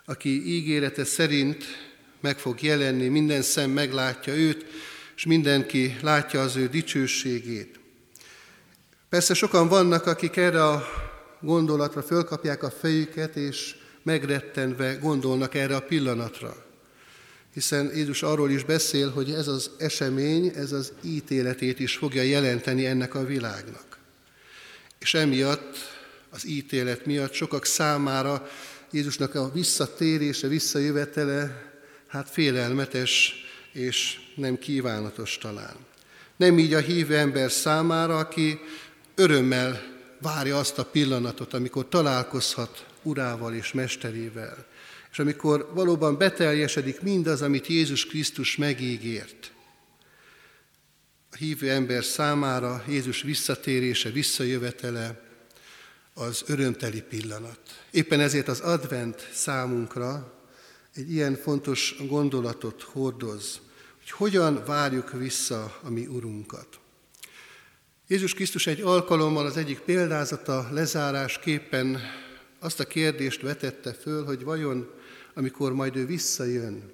aki 0.04 0.54
ígérete 0.54 1.04
szerint 1.04 1.64
meg 2.20 2.38
fog 2.38 2.62
jelenni, 2.62 3.08
minden 3.08 3.42
szem 3.42 3.70
meglátja 3.70 4.34
őt, 4.34 4.64
és 5.16 5.24
mindenki 5.24 5.96
látja 6.02 6.40
az 6.40 6.56
ő 6.56 6.68
dicsőségét. 6.68 7.80
Persze 9.08 9.34
sokan 9.34 9.68
vannak, 9.68 10.06
akik 10.06 10.36
erre 10.36 10.64
a 10.64 10.86
gondolatra 11.40 12.02
fölkapják 12.02 12.62
a 12.62 12.70
fejüket, 12.70 13.36
és 13.36 13.76
megrettenve 14.02 14.94
gondolnak 14.94 15.54
erre 15.54 15.76
a 15.76 15.80
pillanatra. 15.80 16.71
Hiszen 17.52 17.90
Jézus 17.94 18.22
arról 18.22 18.50
is 18.50 18.64
beszél, 18.64 19.10
hogy 19.10 19.30
ez 19.30 19.48
az 19.48 19.70
esemény, 19.78 20.52
ez 20.54 20.72
az 20.72 20.92
ítéletét 21.02 21.78
is 21.78 21.96
fogja 21.96 22.22
jelenteni 22.22 22.86
ennek 22.86 23.14
a 23.14 23.24
világnak. 23.24 23.98
És 24.98 25.14
emiatt, 25.14 25.76
az 26.30 26.46
ítélet 26.46 27.06
miatt 27.06 27.32
sokak 27.32 27.64
számára 27.64 28.48
Jézusnak 28.90 29.34
a 29.34 29.50
visszatérése, 29.52 30.48
visszajövetele, 30.48 31.72
hát 32.06 32.30
félelmetes 32.30 33.34
és 33.72 34.20
nem 34.34 34.58
kívánatos 34.58 35.38
talán. 35.38 35.76
Nem 36.36 36.58
így 36.58 36.74
a 36.74 36.78
hívő 36.78 37.16
ember 37.16 37.50
számára, 37.50 38.18
aki 38.18 38.60
örömmel 39.14 39.82
várja 40.20 40.58
azt 40.58 40.78
a 40.78 40.84
pillanatot, 40.84 41.54
amikor 41.54 41.88
találkozhat 41.88 42.86
urával 43.02 43.54
és 43.54 43.72
mesterével, 43.72 44.66
és 45.12 45.18
amikor 45.18 45.70
valóban 45.74 46.18
beteljesedik 46.18 47.00
mindaz, 47.00 47.42
amit 47.42 47.66
Jézus 47.66 48.06
Krisztus 48.06 48.56
megígért. 48.56 49.52
A 51.30 51.36
hívő 51.36 51.70
ember 51.70 52.04
számára 52.04 52.84
Jézus 52.88 53.22
visszatérése, 53.22 54.10
visszajövetele 54.10 55.30
az 56.14 56.42
örömteli 56.46 57.02
pillanat. 57.02 57.60
Éppen 57.90 58.20
ezért 58.20 58.48
az 58.48 58.60
advent 58.60 59.28
számunkra 59.32 60.40
egy 60.94 61.12
ilyen 61.12 61.34
fontos 61.34 61.94
gondolatot 62.06 62.82
hordoz, 62.82 63.60
hogy 63.98 64.10
hogyan 64.10 64.62
várjuk 64.66 65.12
vissza 65.12 65.78
a 65.82 65.90
mi 65.90 66.06
Urunkat. 66.06 66.68
Jézus 68.08 68.34
Krisztus 68.34 68.66
egy 68.66 68.80
alkalommal 68.80 69.46
az 69.46 69.56
egyik 69.56 69.78
példázata 69.78 70.68
lezárásképpen 70.70 72.00
azt 72.58 72.80
a 72.80 72.84
kérdést 72.84 73.42
vetette 73.42 73.92
föl, 73.92 74.24
hogy 74.24 74.44
vajon 74.44 75.00
amikor 75.34 75.72
majd 75.72 75.96
ő 75.96 76.06
visszajön, 76.06 76.92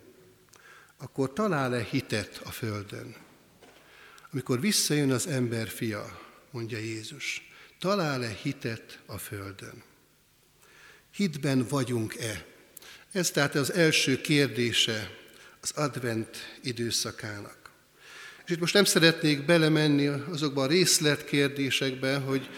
akkor 0.96 1.33
talál-e 1.33 1.83
hitet 1.83 2.40
a 2.44 2.51
földön? 2.51 3.14
Amikor 4.33 4.61
visszajön 4.61 5.11
az 5.11 5.27
ember 5.27 5.68
fia, 5.68 6.20
mondja 6.51 6.79
Jézus, 6.79 7.51
talál-e 7.79 8.29
hitet 8.42 8.98
a 9.07 9.18
földön? 9.18 9.83
Hitben 11.11 11.66
vagyunk-e? 11.68 12.44
Ez 13.12 13.31
tehát 13.31 13.55
az 13.55 13.72
első 13.72 14.20
kérdése 14.20 15.11
az 15.61 15.70
advent 15.70 16.37
időszakának. 16.62 17.70
És 18.44 18.55
itt 18.55 18.61
most 18.61 18.74
nem 18.74 18.85
szeretnék 18.85 19.44
belemenni 19.44 20.07
azokba 20.07 20.62
a 20.62 20.66
részletkérdésekbe, 20.66 22.16
hogy 22.16 22.48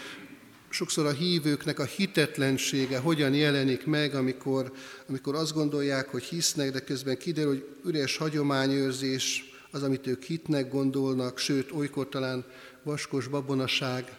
sokszor 0.73 1.05
a 1.05 1.11
hívőknek 1.11 1.79
a 1.79 1.83
hitetlensége 1.83 2.97
hogyan 2.97 3.33
jelenik 3.33 3.85
meg, 3.85 4.15
amikor, 4.15 4.71
amikor 5.07 5.35
azt 5.35 5.53
gondolják, 5.53 6.09
hogy 6.09 6.23
hisznek, 6.23 6.71
de 6.71 6.79
közben 6.79 7.17
kiderül, 7.17 7.49
hogy 7.49 7.67
üres 7.85 8.17
hagyományőrzés 8.17 9.51
az, 9.71 9.83
amit 9.83 10.07
ők 10.07 10.23
hitnek 10.23 10.71
gondolnak, 10.71 11.37
sőt, 11.37 11.71
olykor 11.71 12.09
talán 12.09 12.45
vaskos 12.83 13.27
babonaság. 13.27 14.17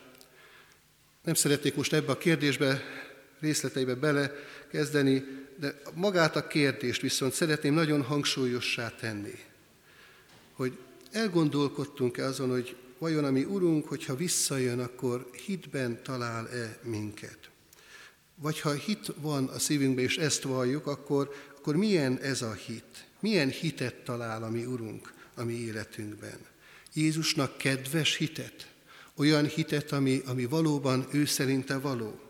Nem 1.25 1.35
szeretnék 1.35 1.75
most 1.75 1.93
ebbe 1.93 2.13
a 2.13 2.19
kérdésbe, 2.19 2.83
részleteibe 3.41 3.95
belekezdeni, 3.95 5.25
de 5.61 5.81
magát 5.95 6.37
a 6.37 6.47
kérdést 6.47 7.01
viszont 7.01 7.33
szeretném 7.33 7.75
nagyon 7.75 8.03
hangsúlyossá 8.03 8.91
tenni, 9.01 9.39
hogy 10.53 10.79
elgondolkodtunk-e 11.11 12.25
azon, 12.25 12.51
hogy 12.51 12.77
vajon 13.03 13.25
a 13.25 13.31
mi 13.31 13.45
Urunk, 13.45 13.89
hogyha 13.89 14.17
visszajön, 14.17 14.81
akkor 14.81 15.31
hitben 15.47 16.03
talál-e 16.03 16.79
minket? 16.83 17.39
Vagy 18.35 18.61
ha 18.61 18.73
hit 18.73 19.13
van 19.17 19.45
a 19.45 19.59
szívünkben, 19.59 20.05
és 20.05 20.17
ezt 20.17 20.43
valljuk, 20.43 20.87
akkor, 20.87 21.35
akkor 21.57 21.77
milyen 21.77 22.19
ez 22.19 22.43
a 22.43 22.53
hit? 22.53 23.07
Milyen 23.21 23.49
hitet 23.49 23.95
talál 23.95 24.43
a 24.43 24.51
mi 24.51 24.65
Urunk 24.65 25.13
a 25.35 25.45
mi 25.45 25.53
életünkben? 25.53 26.39
Jézusnak 26.93 27.59
kedves 27.59 28.17
hitet? 28.17 28.71
Olyan 29.17 29.47
hitet, 29.47 29.93
ami, 29.93 30.23
ami 30.27 30.45
valóban 30.45 31.07
ő 31.13 31.25
szerinte 31.25 31.79
való? 31.79 32.21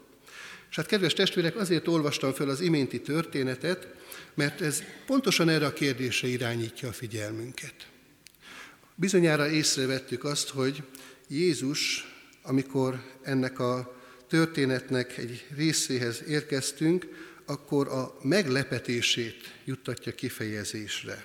És 0.71 0.77
hát 0.77 0.87
kedves 0.87 1.13
testvérek, 1.13 1.57
azért 1.57 1.89
olvastam 1.89 2.33
fel 2.33 2.49
az 2.49 2.61
iménti 2.61 3.01
történetet, 3.01 3.95
mert 4.35 4.61
ez 4.61 4.83
pontosan 5.07 5.49
erre 5.49 5.67
a 5.67 5.73
kérdésre 5.73 6.29
irányítja 6.29 6.89
a 6.89 6.93
figyelmünket. 6.93 7.92
Bizonyára 9.03 9.49
észrevettük 9.49 10.25
azt, 10.25 10.49
hogy 10.49 10.83
Jézus, 11.29 12.07
amikor 12.43 13.03
ennek 13.23 13.59
a 13.59 13.97
történetnek 14.29 15.19
egy 15.19 15.47
részéhez 15.57 16.23
érkeztünk, 16.29 17.07
akkor 17.47 17.89
a 17.89 18.19
meglepetését 18.23 19.55
juttatja 19.65 20.15
kifejezésre. 20.15 21.25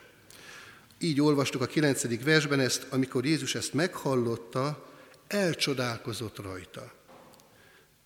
Így 0.99 1.21
olvastuk 1.21 1.61
a 1.61 1.65
9. 1.65 2.23
versben 2.23 2.59
ezt, 2.59 2.87
amikor 2.89 3.25
Jézus 3.25 3.55
ezt 3.55 3.73
meghallotta, 3.73 4.91
elcsodálkozott 5.27 6.37
rajta. 6.37 6.93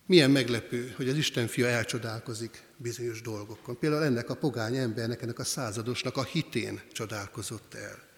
Milyen 0.06 0.30
meglepő, 0.30 0.92
hogy 0.96 1.08
az 1.08 1.16
Isten 1.16 1.46
fia 1.46 1.66
elcsodálkozik 1.66 2.62
bizonyos 2.76 3.20
dolgokon. 3.20 3.78
Például 3.78 4.04
ennek 4.04 4.30
a 4.30 4.34
pogány 4.34 4.76
embernek, 4.76 5.22
ennek 5.22 5.38
a 5.38 5.44
századosnak 5.44 6.16
a 6.16 6.24
hitén 6.24 6.80
csodálkozott 6.92 7.74
el. 7.74 8.10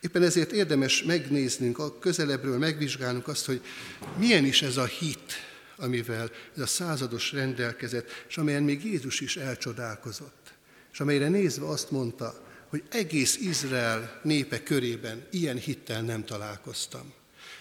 Éppen 0.00 0.22
ezért 0.22 0.52
érdemes 0.52 1.02
megnéznünk, 1.02 1.78
a 1.78 1.98
közelebbről 1.98 2.58
megvizsgálnunk 2.58 3.28
azt, 3.28 3.46
hogy 3.46 3.60
milyen 4.18 4.44
is 4.44 4.62
ez 4.62 4.76
a 4.76 4.84
hit, 4.84 5.32
amivel 5.76 6.30
ez 6.56 6.62
a 6.62 6.66
százados 6.66 7.32
rendelkezett, 7.32 8.24
és 8.28 8.36
amelyen 8.36 8.62
még 8.62 8.84
Jézus 8.84 9.20
is 9.20 9.36
elcsodálkozott. 9.36 10.52
És 10.92 11.00
amelyre 11.00 11.28
nézve 11.28 11.66
azt 11.66 11.90
mondta, 11.90 12.46
hogy 12.68 12.82
egész 12.90 13.36
Izrael 13.36 14.20
népe 14.22 14.62
körében 14.62 15.26
ilyen 15.30 15.56
hittel 15.56 16.02
nem 16.02 16.24
találkoztam. 16.24 17.12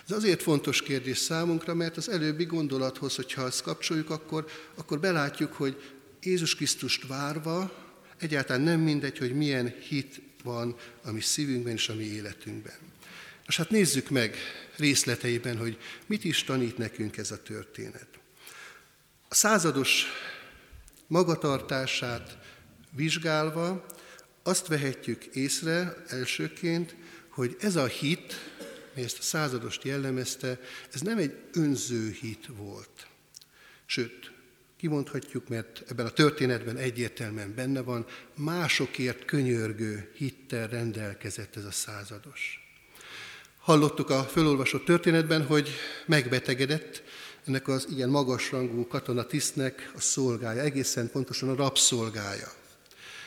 Ez 0.08 0.16
azért 0.16 0.42
fontos 0.42 0.82
kérdés 0.82 1.18
számunkra, 1.18 1.74
mert 1.74 1.98
az 1.98 2.10
előbbi 2.10 2.46
gondolathoz, 2.46 3.16
hogyha 3.16 3.46
ezt 3.46 3.62
kapcsoljuk, 3.62 4.10
akkor, 4.10 4.46
akkor 4.76 5.00
belátjuk, 5.00 5.54
hogy 5.54 5.82
Jézus 6.22 6.56
Krisztust 6.56 7.08
várva 7.08 7.72
egyáltalán 8.18 8.62
nem 8.62 8.80
mindegy, 8.80 9.18
hogy 9.18 9.34
milyen 9.34 9.76
hit 9.88 10.22
van 10.44 10.76
a 11.04 11.12
mi 11.12 11.22
szívünkben 11.22 11.74
és 11.74 11.90
a 11.90 11.96
mi 11.96 12.04
életünkben. 12.04 12.78
Most 13.46 13.58
hát 13.58 13.70
nézzük 13.70 14.10
meg 14.10 14.36
részleteiben, 14.78 15.58
hogy 15.58 15.78
mit 16.06 16.24
is 16.24 16.44
tanít 16.44 16.78
nekünk 16.78 17.18
ez 17.18 17.32
a 17.32 17.42
történet. 17.42 18.08
A 19.28 19.36
százados 19.36 20.06
magatartását 21.08 22.38
vizsgálva 22.92 23.86
azt 24.44 24.68
vehetjük 24.68 25.26
észre 25.26 26.04
elsőként, 26.08 26.96
hogy 27.30 27.56
ez 27.60 27.76
a 27.76 27.86
hit, 27.86 28.34
mi 28.94 29.02
ezt 29.02 29.18
a 29.18 29.22
századost 29.22 29.84
jellemezte, 29.84 30.60
ez 30.94 31.02
nem 31.02 31.18
egy 31.18 31.38
önző 31.54 32.12
hit 32.12 32.48
volt. 32.48 33.08
Sőt, 33.86 34.32
kimondhatjuk, 34.80 35.48
mert 35.48 35.84
ebben 35.90 36.06
a 36.06 36.10
történetben 36.10 36.78
egyértelműen 36.78 37.54
benne 37.56 37.82
van, 37.82 38.06
másokért 38.36 39.26
könyörgő 39.26 40.12
hittel 40.16 40.68
rendelkezett 40.68 41.56
ez 41.56 41.64
a 41.66 41.72
százados. 41.72 42.70
Hallottuk 43.60 44.10
a 44.10 44.24
fölolvasott 44.24 44.86
történetben, 44.86 45.46
hogy 45.46 45.70
megbetegedett, 46.06 47.04
ennek 47.46 47.68
az 47.68 47.88
igen 47.92 48.10
magasrangú 48.10 48.88
katonatisztnek 48.88 49.92
a 49.96 50.02
szolgája, 50.02 50.62
egészen 50.62 51.10
pontosan 51.12 51.50
a 51.50 51.56
rabszolgája. 51.56 52.52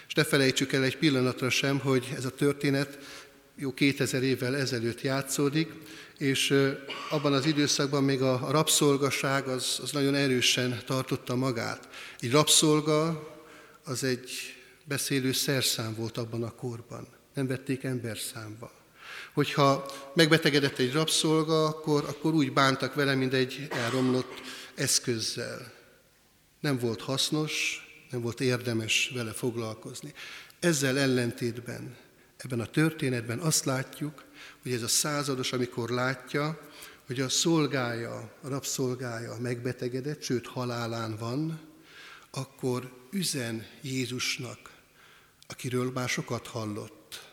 És 0.09 0.15
ne 0.15 0.25
felejtsük 0.25 0.73
el 0.73 0.85
egy 0.85 0.99
pillanatra 0.99 1.51
sem, 1.51 1.79
hogy 1.79 2.12
ez 2.17 2.25
a 2.25 2.31
történet 2.31 2.99
jó 3.57 3.73
2000 3.73 4.23
évvel 4.23 4.57
ezelőtt 4.57 5.01
játszódik, 5.01 5.73
és 6.19 6.55
abban 7.11 7.33
az 7.33 7.47
időszakban 7.47 8.05
még 8.05 8.23
a 8.23 8.51
rabszolgaság 8.51 9.49
az, 9.49 9.79
az 9.83 9.91
nagyon 9.91 10.15
erősen 10.15 10.83
tartotta 10.87 11.37
magát. 11.37 11.88
Egy 12.21 12.31
rabszolga 12.31 13.29
az 13.85 14.05
egy 14.05 14.31
beszélő 14.85 15.33
szerszám 15.33 15.95
volt 15.95 16.19
abban 16.19 16.43
a 16.43 16.51
korban. 16.51 17.09
Nem 17.35 17.47
vették 17.47 17.85
ember 17.85 18.19
számba. 18.19 18.73
Hogyha 19.33 19.87
megbetegedett 20.15 20.79
egy 20.79 20.93
rabszolga, 20.93 21.65
akkor, 21.65 22.05
akkor 22.09 22.35
úgy 22.35 22.53
bántak 22.53 22.95
vele, 22.95 23.15
mint 23.15 23.33
egy 23.33 23.67
elromlott 23.71 24.41
eszközzel. 24.75 25.73
Nem 26.61 26.79
volt 26.79 27.01
hasznos, 27.01 27.83
nem 28.11 28.21
volt 28.21 28.41
érdemes 28.41 29.11
vele 29.15 29.33
foglalkozni. 29.33 30.12
Ezzel 30.61 30.99
ellentétben 30.99 31.97
ebben 32.42 32.61
a 32.61 32.66
történetben 32.66 33.38
azt 33.38 33.64
látjuk, 33.64 34.24
hogy 34.62 34.72
ez 34.72 34.83
a 34.83 34.88
százados, 34.88 35.52
amikor 35.52 35.90
látja, 35.90 36.70
hogy 37.07 37.20
a 37.20 37.28
szolgája, 37.28 38.33
a 38.42 38.48
rabszolgája 38.48 39.37
megbetegedett, 39.40 40.22
sőt 40.22 40.46
halálán 40.46 41.16
van, 41.16 41.61
akkor 42.31 42.92
üzen 43.11 43.66
Jézusnak, 43.81 44.70
akiről 45.46 45.90
már 45.92 46.09
sokat 46.09 46.46
hallott, 46.46 47.31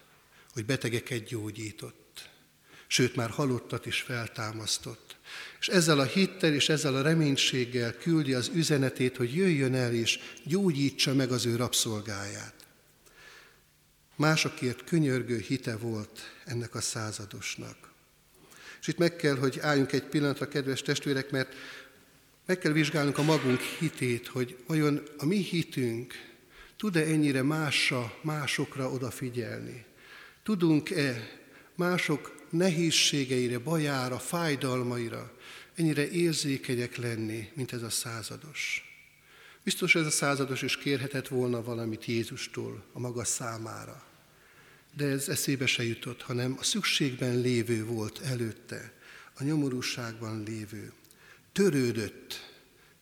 hogy 0.54 0.66
betegeket 0.66 1.24
gyógyított, 1.24 2.30
sőt 2.88 3.16
már 3.16 3.30
halottat 3.30 3.86
is 3.86 4.02
feltámasztott. 4.02 5.18
És 5.60 5.68
ezzel 5.68 6.00
a 6.00 6.04
hittel 6.04 6.54
és 6.54 6.70
ezzel 6.70 6.96
a 6.96 7.02
reménységgel 7.02 7.98
küldi 7.98 8.34
az 8.34 8.52
üzenetét, 8.54 9.18
hogy 9.18 9.36
jöjjön 9.36 9.76
el 9.76 9.94
és 9.94 10.20
gyógyítsa 10.44 11.14
meg 11.14 11.32
az 11.32 11.46
ő 11.46 11.56
rabszolgáját. 11.56 12.59
Másokért 14.20 14.84
könyörgő 14.84 15.38
hite 15.38 15.78
volt 15.78 16.20
ennek 16.46 16.76
a 16.76 16.82
századosnak. 16.82 17.76
És 18.82 18.88
itt 18.88 18.98
meg 18.98 19.16
kell, 19.16 19.36
hogy 19.36 19.60
álljunk 19.60 19.92
egy 19.92 20.04
pillanatra, 20.04 20.48
kedves 20.48 20.82
testvérek, 20.82 21.32
mert 21.32 21.54
meg 22.46 22.58
kell 22.58 22.72
vizsgálnunk 22.72 23.18
a 23.18 23.24
magunk 23.24 23.60
hitét, 23.60 24.28
hogy 24.28 24.58
vajon 24.68 25.04
a 25.18 25.26
mi 25.26 25.38
hitünk 25.38 26.14
tud-e 26.78 27.04
ennyire 27.04 27.42
másra, 27.42 28.18
másokra 28.22 28.90
odafigyelni. 28.90 29.86
Tudunk-e 30.44 31.30
mások 31.76 32.46
nehézségeire, 32.50 33.58
bajára, 33.58 34.20
fájdalmaira 34.20 35.38
ennyire 35.76 36.10
érzékenyek 36.10 36.96
lenni, 36.96 37.50
mint 37.54 37.74
ez 37.74 37.82
a 37.82 37.90
százados. 37.90 38.84
Biztos 39.64 39.96
ez 39.96 40.06
a 40.06 40.12
százados 40.12 40.62
is 40.62 40.78
kérhetett 40.78 41.28
volna 41.28 41.64
valamit 41.64 42.06
Jézustól 42.06 42.84
a 42.94 43.00
maga 43.00 43.24
számára. 43.24 44.08
De 45.00 45.06
ez 45.06 45.30
eszébe 45.30 45.66
se 45.66 45.84
jutott, 45.84 46.22
hanem 46.22 46.56
a 46.60 46.64
szükségben 46.64 47.40
lévő 47.40 47.86
volt 47.86 48.20
előtte, 48.20 48.94
a 49.34 49.44
nyomorúságban 49.44 50.44
lévő. 50.44 50.92
Törődött 51.52 52.52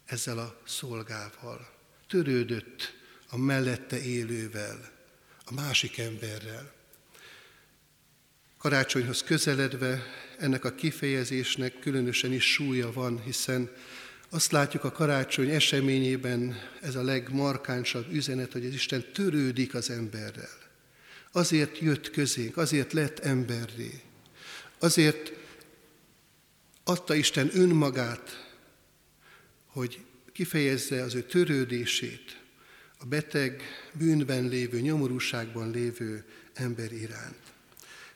ezzel 0.06 0.38
a 0.38 0.62
szolgával, 0.66 1.70
törődött 2.08 2.94
a 3.30 3.38
mellette 3.38 4.02
élővel, 4.02 4.92
a 5.46 5.54
másik 5.54 5.98
emberrel. 5.98 6.74
Karácsonyhoz 8.58 9.24
közeledve 9.24 10.04
ennek 10.40 10.66
a 10.66 10.76
kifejezésnek 10.76 11.80
különösen 11.80 12.34
is 12.34 12.54
súlya 12.54 12.92
van, 12.92 13.22
hiszen 13.22 13.72
azt 14.30 14.52
látjuk 14.52 14.84
a 14.84 14.92
karácsony 14.92 15.50
eseményében, 15.50 16.56
ez 16.82 16.96
a 16.96 17.04
legmarkánsabb 17.04 18.12
üzenet, 18.12 18.52
hogy 18.52 18.66
az 18.66 18.74
Isten 18.74 19.12
törődik 19.14 19.74
az 19.76 19.90
emberrel. 19.90 20.66
Azért 21.38 21.80
jött 21.80 22.12
közénk, 22.12 22.58
azért 22.58 22.94
lett 22.94 23.20
emberré. 23.20 24.02
Azért 24.80 25.32
adta 26.84 27.16
Isten 27.16 27.50
önmagát, 27.54 28.56
hogy 29.66 30.00
kifejezze 30.34 31.04
az 31.04 31.16
ő 31.16 31.24
törődését 31.24 32.42
a 32.98 33.06
beteg, 33.06 33.62
bűnben 33.94 34.48
lévő, 34.48 34.80
nyomorúságban 34.80 35.72
lévő 35.72 36.26
ember 36.54 36.92
iránt. 36.92 37.42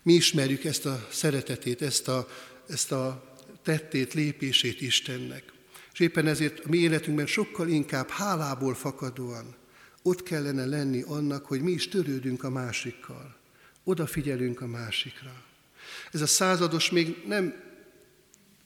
Mi 0.01 0.13
ismerjük 0.13 0.63
ezt 0.63 0.85
a 0.85 1.07
szeretetét, 1.11 1.81
ezt 1.81 2.07
a, 2.07 2.27
ezt 2.67 2.91
a 2.91 3.35
tettét, 3.63 4.13
lépését 4.13 4.81
Istennek. 4.81 5.43
És 5.93 5.99
éppen 5.99 6.27
ezért 6.27 6.59
a 6.59 6.69
mi 6.69 6.77
életünkben 6.77 7.27
sokkal 7.27 7.67
inkább 7.67 8.09
hálából 8.09 8.75
fakadóan 8.75 9.59
ott 10.01 10.23
kellene 10.23 10.65
lenni 10.65 11.01
annak, 11.01 11.45
hogy 11.45 11.61
mi 11.61 11.71
is 11.71 11.87
törődünk 11.87 12.43
a 12.43 12.49
másikkal, 12.49 13.35
odafigyelünk 13.83 14.61
a 14.61 14.67
másikra. 14.67 15.43
Ez 16.11 16.21
a 16.21 16.27
százados 16.27 16.89
még 16.89 17.23
nem 17.27 17.53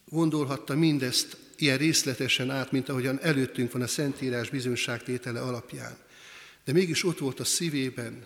gondolhatta 0.09 0.75
mindezt 0.75 1.37
ilyen 1.57 1.77
részletesen 1.77 2.49
át, 2.49 2.71
mint 2.71 2.89
ahogyan 2.89 3.19
előttünk 3.21 3.71
van 3.71 3.81
a 3.81 3.87
Szentírás 3.87 4.49
bizonyságtétele 4.49 5.41
alapján. 5.41 5.97
De 6.63 6.71
mégis 6.71 7.03
ott 7.03 7.17
volt 7.17 7.39
a 7.39 7.43
szívében 7.43 8.25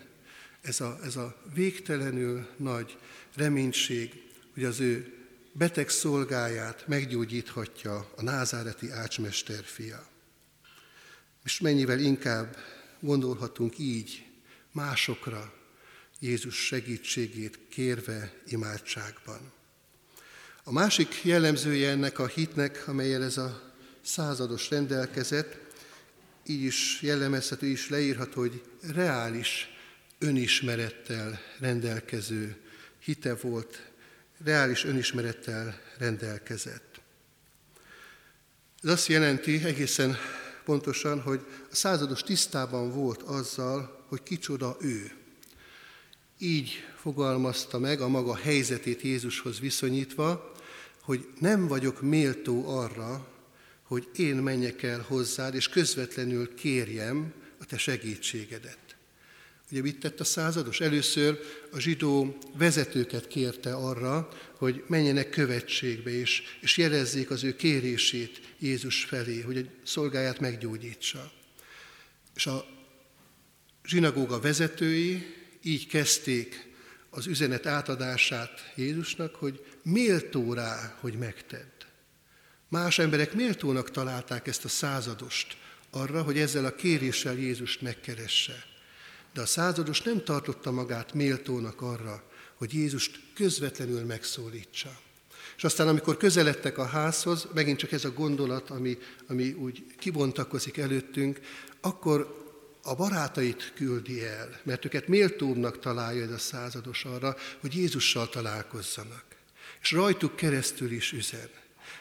ez 0.60 0.80
a, 0.80 0.98
ez 1.04 1.16
a 1.16 1.36
végtelenül 1.54 2.46
nagy 2.56 2.98
reménység, 3.34 4.22
hogy 4.54 4.64
az 4.64 4.80
ő 4.80 5.14
beteg 5.52 5.88
szolgáját 5.88 6.86
meggyógyíthatja 6.86 8.10
a 8.16 8.22
názáreti 8.22 8.90
ácsmester 8.90 9.64
fia. 9.64 10.08
És 11.44 11.60
mennyivel 11.60 11.98
inkább 11.98 12.56
gondolhatunk 13.00 13.78
így 13.78 14.26
másokra, 14.72 15.52
Jézus 16.18 16.66
segítségét 16.66 17.58
kérve 17.68 18.32
imádságban. 18.46 19.52
A 20.64 20.72
másik 20.72 21.24
jellemzője 21.24 21.90
ennek 21.90 22.18
a 22.18 22.26
hitnek, 22.26 22.88
amelyel 22.88 23.22
ez 23.22 23.36
a 23.36 23.72
százados 24.00 24.70
rendelkezett, 24.70 25.58
így 26.46 26.62
is 26.62 27.02
jellemezhető, 27.02 27.66
is 27.66 27.88
leírható, 27.88 28.40
hogy 28.40 28.62
reális 28.94 29.68
önismerettel 30.18 31.40
rendelkező 31.58 32.56
hite 32.98 33.34
volt, 33.34 33.90
reális 34.44 34.84
önismerettel 34.84 35.80
rendelkezett. 35.98 37.00
Ez 38.82 38.90
azt 38.90 39.06
jelenti 39.06 39.64
egészen 39.64 40.16
pontosan, 40.64 41.20
hogy 41.20 41.46
a 41.70 41.74
százados 41.74 42.22
tisztában 42.22 42.92
volt 42.92 43.22
azzal, 43.22 44.04
hogy 44.08 44.22
kicsoda 44.22 44.76
ő. 44.80 45.10
Így 46.38 46.72
fogalmazta 46.96 47.78
meg 47.78 48.00
a 48.00 48.08
maga 48.08 48.36
helyzetét 48.36 49.02
Jézushoz 49.02 49.60
viszonyítva, 49.60 50.52
hogy 51.02 51.28
nem 51.38 51.66
vagyok 51.66 52.00
méltó 52.00 52.68
arra, 52.68 53.26
hogy 53.82 54.08
én 54.16 54.36
menjek 54.36 54.82
el 54.82 55.04
hozzád, 55.08 55.54
és 55.54 55.68
közvetlenül 55.68 56.54
kérjem 56.54 57.32
a 57.60 57.64
te 57.64 57.78
segítségedet. 57.78 58.79
Ugye 59.70 59.80
mit 59.80 59.98
tett 60.00 60.20
a 60.20 60.24
százados? 60.24 60.80
Először 60.80 61.40
a 61.72 61.78
zsidó 61.78 62.38
vezetőket 62.54 63.26
kérte 63.26 63.74
arra, 63.74 64.28
hogy 64.56 64.84
menjenek 64.86 65.30
követségbe, 65.30 66.10
és, 66.10 66.42
és 66.60 66.76
jelezzék 66.76 67.30
az 67.30 67.44
ő 67.44 67.56
kérését 67.56 68.40
Jézus 68.58 69.04
felé, 69.04 69.40
hogy 69.40 69.56
egy 69.56 69.70
szolgáját 69.84 70.40
meggyógyítsa. 70.40 71.32
És 72.34 72.46
a 72.46 72.66
zsinagóga 73.84 74.40
vezetői 74.40 75.34
így 75.62 75.86
kezdték 75.86 76.68
az 77.10 77.26
üzenet 77.26 77.66
átadását 77.66 78.72
Jézusnak, 78.76 79.34
hogy 79.34 79.64
méltó 79.82 80.52
rá, 80.52 80.96
hogy 81.00 81.14
megtedd. 81.14 81.84
Más 82.68 82.98
emberek 82.98 83.32
méltónak 83.32 83.90
találták 83.90 84.46
ezt 84.46 84.64
a 84.64 84.68
századost 84.68 85.56
arra, 85.90 86.22
hogy 86.22 86.38
ezzel 86.38 86.64
a 86.64 86.74
kéréssel 86.74 87.34
Jézust 87.34 87.80
megkeresse. 87.80 88.69
De 89.32 89.40
a 89.40 89.46
százados 89.46 90.02
nem 90.02 90.24
tartotta 90.24 90.70
magát 90.70 91.14
méltónak 91.14 91.80
arra, 91.80 92.22
hogy 92.54 92.74
Jézust 92.74 93.20
közvetlenül 93.34 94.04
megszólítsa. 94.04 95.00
És 95.56 95.64
aztán, 95.64 95.88
amikor 95.88 96.16
közeledtek 96.16 96.78
a 96.78 96.84
házhoz, 96.84 97.48
megint 97.54 97.78
csak 97.78 97.92
ez 97.92 98.04
a 98.04 98.12
gondolat, 98.12 98.70
ami, 98.70 98.98
ami 99.26 99.52
úgy 99.52 99.84
kibontakozik 99.98 100.76
előttünk, 100.76 101.40
akkor 101.80 102.38
a 102.82 102.94
barátait 102.94 103.72
küldi 103.74 104.24
el, 104.24 104.60
mert 104.62 104.84
őket 104.84 105.08
méltóbbnak 105.08 105.78
találja 105.78 106.22
ez 106.22 106.30
a 106.30 106.38
százados 106.38 107.04
arra, 107.04 107.36
hogy 107.60 107.74
Jézussal 107.74 108.28
találkozzanak. 108.28 109.24
És 109.82 109.92
rajtuk 109.92 110.36
keresztül 110.36 110.90
is 110.90 111.12
üzen. 111.12 111.48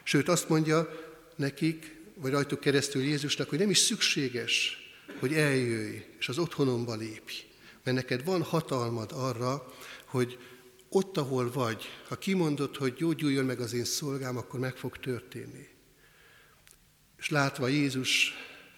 Sőt, 0.03 0.29
azt 0.29 0.49
mondja 0.49 0.89
nekik, 1.35 1.95
vagy 2.15 2.31
rajtuk 2.31 2.59
keresztül 2.59 3.01
Jézusnak, 3.01 3.49
hogy 3.49 3.59
nem 3.59 3.69
is 3.69 3.77
szükséges, 3.77 4.77
hogy 5.19 5.33
eljöjj, 5.33 5.97
és 6.19 6.29
az 6.29 6.37
otthonomba 6.37 6.95
lépj. 6.95 7.33
Mert 7.83 7.97
neked 7.97 8.23
van 8.23 8.43
hatalmad 8.43 9.11
arra, 9.13 9.73
hogy 10.05 10.37
ott, 10.89 11.17
ahol 11.17 11.51
vagy, 11.51 11.83
ha 12.07 12.17
kimondod, 12.17 12.75
hogy 12.75 12.93
gyógyuljon 12.93 13.45
meg 13.45 13.59
az 13.59 13.73
én 13.73 13.85
szolgám, 13.85 14.37
akkor 14.37 14.59
meg 14.59 14.77
fog 14.77 14.97
történni. 14.97 15.67
És 17.17 17.29
látva 17.29 17.67
Jézus 17.67 18.33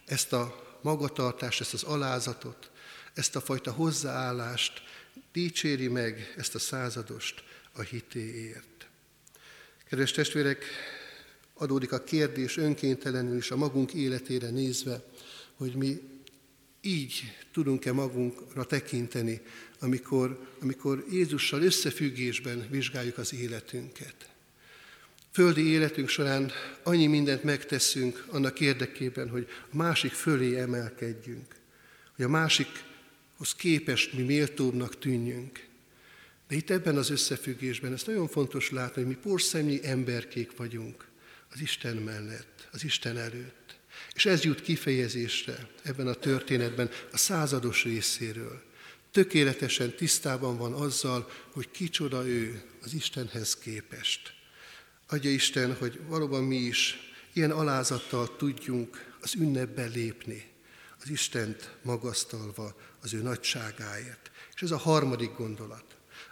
ezt 0.05 0.33
a 0.33 0.77
magatartást, 0.81 1.61
ezt 1.61 1.73
az 1.73 1.83
alázatot, 1.83 2.71
ezt 3.13 3.35
a 3.35 3.41
fajta 3.41 3.71
hozzáállást, 3.71 4.81
dicséri 5.31 5.87
meg 5.87 6.33
ezt 6.37 6.55
a 6.55 6.59
századost 6.59 7.43
a 7.71 7.81
hitéért. 7.81 8.87
Kedves 9.89 10.11
testvérek, 10.11 10.65
adódik 11.53 11.91
a 11.91 12.03
kérdés 12.03 12.57
önkéntelenül 12.57 13.37
is 13.37 13.51
a 13.51 13.55
magunk 13.55 13.93
életére 13.93 14.49
nézve, 14.49 15.03
hogy 15.55 15.75
mi 15.75 16.10
így 16.81 17.37
tudunk-e 17.51 17.91
magunkra 17.91 18.63
tekinteni, 18.63 19.41
amikor, 19.79 20.47
amikor 20.61 21.05
Jézussal 21.11 21.61
összefüggésben 21.61 22.67
vizsgáljuk 22.69 23.17
az 23.17 23.33
életünket. 23.33 24.29
Földi 25.31 25.67
életünk 25.67 26.09
során 26.09 26.51
annyi 26.83 27.07
mindent 27.07 27.43
megteszünk 27.43 28.25
annak 28.27 28.59
érdekében, 28.59 29.29
hogy 29.29 29.47
a 29.71 29.75
másik 29.75 30.11
fölé 30.11 30.59
emelkedjünk, 30.59 31.55
hogy 32.15 32.25
a 32.25 32.29
másikhoz 32.29 33.55
képest 33.55 34.13
mi 34.13 34.21
méltóbbnak 34.21 34.99
tűnjünk. 34.99 35.67
De 36.47 36.55
itt 36.55 36.69
ebben 36.69 36.97
az 36.97 37.09
összefüggésben 37.09 37.93
ez 37.93 38.03
nagyon 38.03 38.27
fontos 38.27 38.71
látni, 38.71 39.01
hogy 39.01 39.11
mi 39.11 39.17
porszemnyi 39.21 39.79
emberkék 39.83 40.57
vagyunk 40.57 41.07
az 41.53 41.61
Isten 41.61 41.97
mellett, 41.97 42.67
az 42.71 42.83
Isten 42.83 43.17
előtt. 43.17 43.60
És 44.15 44.25
ez 44.25 44.43
jut 44.43 44.61
kifejezésre 44.61 45.67
ebben 45.83 46.07
a 46.07 46.13
történetben 46.13 46.89
a 47.11 47.17
százados 47.17 47.83
részéről. 47.83 48.61
Tökéletesen 49.11 49.95
tisztában 49.95 50.57
van 50.57 50.73
azzal, 50.73 51.29
hogy 51.51 51.71
kicsoda 51.71 52.27
ő 52.27 52.61
az 52.83 52.93
Istenhez 52.93 53.57
képest. 53.57 54.33
Adja 55.07 55.31
Isten, 55.31 55.75
hogy 55.75 55.99
valóban 56.07 56.43
mi 56.43 56.55
is 56.55 57.11
ilyen 57.33 57.51
alázattal 57.51 58.35
tudjunk 58.35 59.13
az 59.21 59.35
ünnepben 59.35 59.89
lépni, 59.89 60.49
az 61.01 61.09
Istent 61.09 61.75
magasztalva 61.81 62.75
az 63.01 63.13
ő 63.13 63.21
nagyságáért. 63.21 64.31
És 64.55 64.61
ez 64.61 64.71
a 64.71 64.77
harmadik 64.77 65.31
gondolat, 65.37 65.85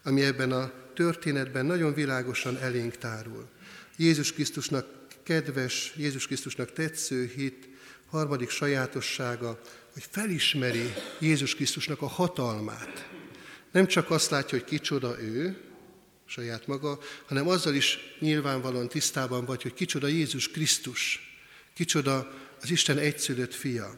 ami 0.04 0.22
ebben 0.22 0.52
a 0.52 0.72
történetben 0.94 1.65
nagyon 1.65 1.94
világosan 1.94 2.58
elénk 2.58 2.98
tárul. 2.98 3.50
Jézus 3.98 4.34
Krisztusnak 4.34 4.86
kedves, 5.24 5.94
Jézus 5.96 6.28
Krisztusnak 6.28 6.74
tetsző 6.74 7.32
hit 7.36 7.68
harmadik 8.10 8.50
sajátossága, 8.50 9.60
hogy 9.93 10.06
felismeri 10.10 10.93
Jézus 11.19 11.56
Krisztusnak 11.56 12.02
a 12.02 12.08
hatalmát. 12.08 13.10
Nem 13.72 13.88
csak 13.88 14.12
azt 14.12 14.30
látja, 14.30 14.58
hogy 14.58 14.67
kicsoda 14.67 15.22
ő, 15.22 15.58
saját 16.26 16.67
maga, 16.67 17.00
hanem 17.26 17.48
azzal 17.48 17.74
is 17.74 17.98
nyilvánvalóan 18.19 18.88
tisztában 18.88 19.45
vagy, 19.45 19.62
hogy 19.62 19.74
kicsoda 19.74 20.08
Jézus 20.08 20.52
Krisztus, 20.52 21.19
kicsoda 21.74 22.32
az 22.62 22.72
Isten 22.72 22.98
egyszülött 22.98 23.54
fia. 23.54 23.98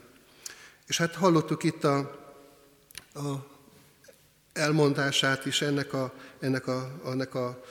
És 0.88 0.98
hát 0.98 1.16
hallottuk 1.16 1.64
itt 1.64 1.84
a, 1.84 1.98
a 3.14 3.48
elmondását 4.54 5.46
is 5.46 5.62
ennek 5.62 5.94
a, 5.94 6.14
ennek 6.40 6.68
a, 6.68 7.02
ennek 7.06 7.36
a 7.36 7.64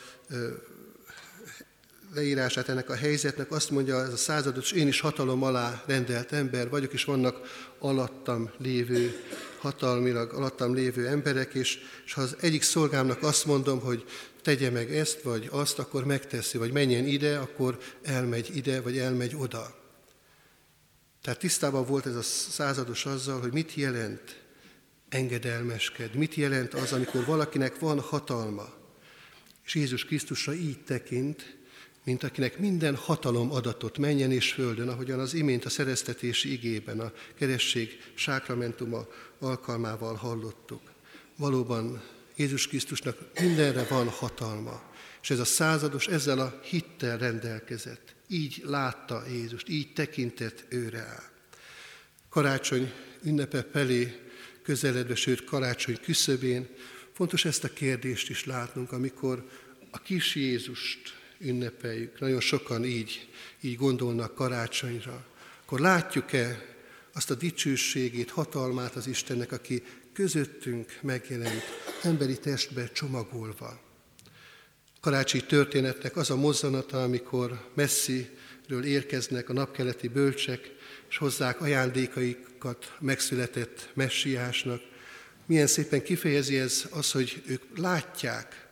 leírását 2.14 2.68
ennek 2.68 2.90
a 2.90 2.94
helyzetnek, 2.94 3.50
azt 3.52 3.70
mondja 3.70 4.02
ez 4.02 4.12
a 4.12 4.16
százados, 4.16 4.72
én 4.72 4.88
is 4.88 5.00
hatalom 5.00 5.42
alá 5.42 5.82
rendelt 5.86 6.32
ember 6.32 6.68
vagyok, 6.68 6.92
és 6.92 7.04
vannak 7.04 7.36
alattam 7.78 8.50
lévő, 8.58 9.22
hatalmilag 9.58 10.32
alattam 10.32 10.74
lévő 10.74 11.06
emberek, 11.06 11.54
és, 11.54 11.78
és 12.04 12.12
ha 12.12 12.20
az 12.20 12.36
egyik 12.40 12.62
szolgámnak 12.62 13.22
azt 13.22 13.44
mondom, 13.46 13.80
hogy 13.80 14.04
tegye 14.42 14.70
meg 14.70 14.94
ezt 14.94 15.22
vagy 15.22 15.48
azt, 15.50 15.78
akkor 15.78 16.04
megteszi, 16.04 16.58
vagy 16.58 16.72
menjen 16.72 17.06
ide, 17.06 17.38
akkor 17.38 17.78
elmegy 18.02 18.56
ide, 18.56 18.80
vagy 18.80 18.98
elmegy 18.98 19.34
oda. 19.36 19.78
Tehát 21.22 21.38
tisztában 21.38 21.86
volt 21.86 22.06
ez 22.06 22.14
a 22.14 22.22
százados 22.22 23.06
azzal, 23.06 23.40
hogy 23.40 23.52
mit 23.52 23.74
jelent 23.74 24.40
engedelmesked, 25.08 26.14
mit 26.14 26.34
jelent 26.34 26.74
az, 26.74 26.92
amikor 26.92 27.24
valakinek 27.24 27.78
van 27.78 28.00
hatalma. 28.00 28.68
És 29.64 29.74
Jézus 29.74 30.04
Krisztusra 30.04 30.52
így 30.52 30.82
tekint, 30.84 31.59
mint 32.04 32.22
akinek 32.22 32.58
minden 32.58 32.94
hatalom 32.94 33.52
adatot 33.52 33.98
menjen 33.98 34.32
és 34.32 34.52
földön, 34.52 34.88
ahogyan 34.88 35.18
az 35.18 35.34
imént 35.34 35.64
a 35.64 35.68
szereztetési 35.68 36.52
igében, 36.52 37.00
a 37.00 37.12
keresség 37.38 37.98
sákramentuma 38.14 39.06
alkalmával 39.38 40.14
hallottuk. 40.14 40.82
Valóban 41.36 42.02
Jézus 42.36 42.68
Krisztusnak 42.68 43.18
mindenre 43.40 43.84
van 43.84 44.08
hatalma, 44.08 44.82
és 45.22 45.30
ez 45.30 45.38
a 45.38 45.44
százados 45.44 46.06
ezzel 46.06 46.38
a 46.38 46.60
hittel 46.62 47.18
rendelkezett. 47.18 48.14
Így 48.28 48.62
látta 48.64 49.24
Jézust, 49.28 49.68
így 49.68 49.92
tekintett 49.92 50.64
őre 50.68 50.98
el. 50.98 51.30
Karácsony 52.28 52.92
ünnepe 53.22 53.66
felé 53.72 54.20
közeledve, 54.62 55.14
sőt 55.14 55.44
karácsony 55.44 55.98
küszöbén 56.02 56.68
fontos 57.12 57.44
ezt 57.44 57.64
a 57.64 57.72
kérdést 57.72 58.30
is 58.30 58.44
látnunk, 58.44 58.92
amikor 58.92 59.48
a 59.90 59.98
kis 59.98 60.34
Jézust 60.34 61.19
ünnepeljük, 61.40 62.20
nagyon 62.20 62.40
sokan 62.40 62.84
így, 62.84 63.28
így 63.60 63.76
gondolnak 63.76 64.34
karácsonyra, 64.34 65.26
akkor 65.62 65.80
látjuk-e 65.80 66.68
azt 67.12 67.30
a 67.30 67.34
dicsőségét, 67.34 68.30
hatalmát 68.30 68.94
az 68.96 69.06
Istennek, 69.06 69.52
aki 69.52 69.82
közöttünk 70.12 70.98
megjelent, 71.02 71.62
emberi 72.02 72.38
testbe 72.38 72.88
csomagolva. 72.92 73.80
Karácsi 75.00 75.44
történetnek 75.44 76.16
az 76.16 76.30
a 76.30 76.36
mozzanata, 76.36 77.02
amikor 77.02 77.70
messziről 77.74 78.84
érkeznek 78.84 79.48
a 79.48 79.52
napkeleti 79.52 80.08
bölcsek, 80.08 80.70
és 81.08 81.16
hozzák 81.16 81.60
ajándékaikat 81.60 82.96
megszületett 83.00 83.90
messiásnak. 83.94 84.80
Milyen 85.46 85.66
szépen 85.66 86.02
kifejezi 86.02 86.58
ez 86.58 86.84
az, 86.90 87.10
hogy 87.10 87.42
ők 87.46 87.78
látják 87.78 88.68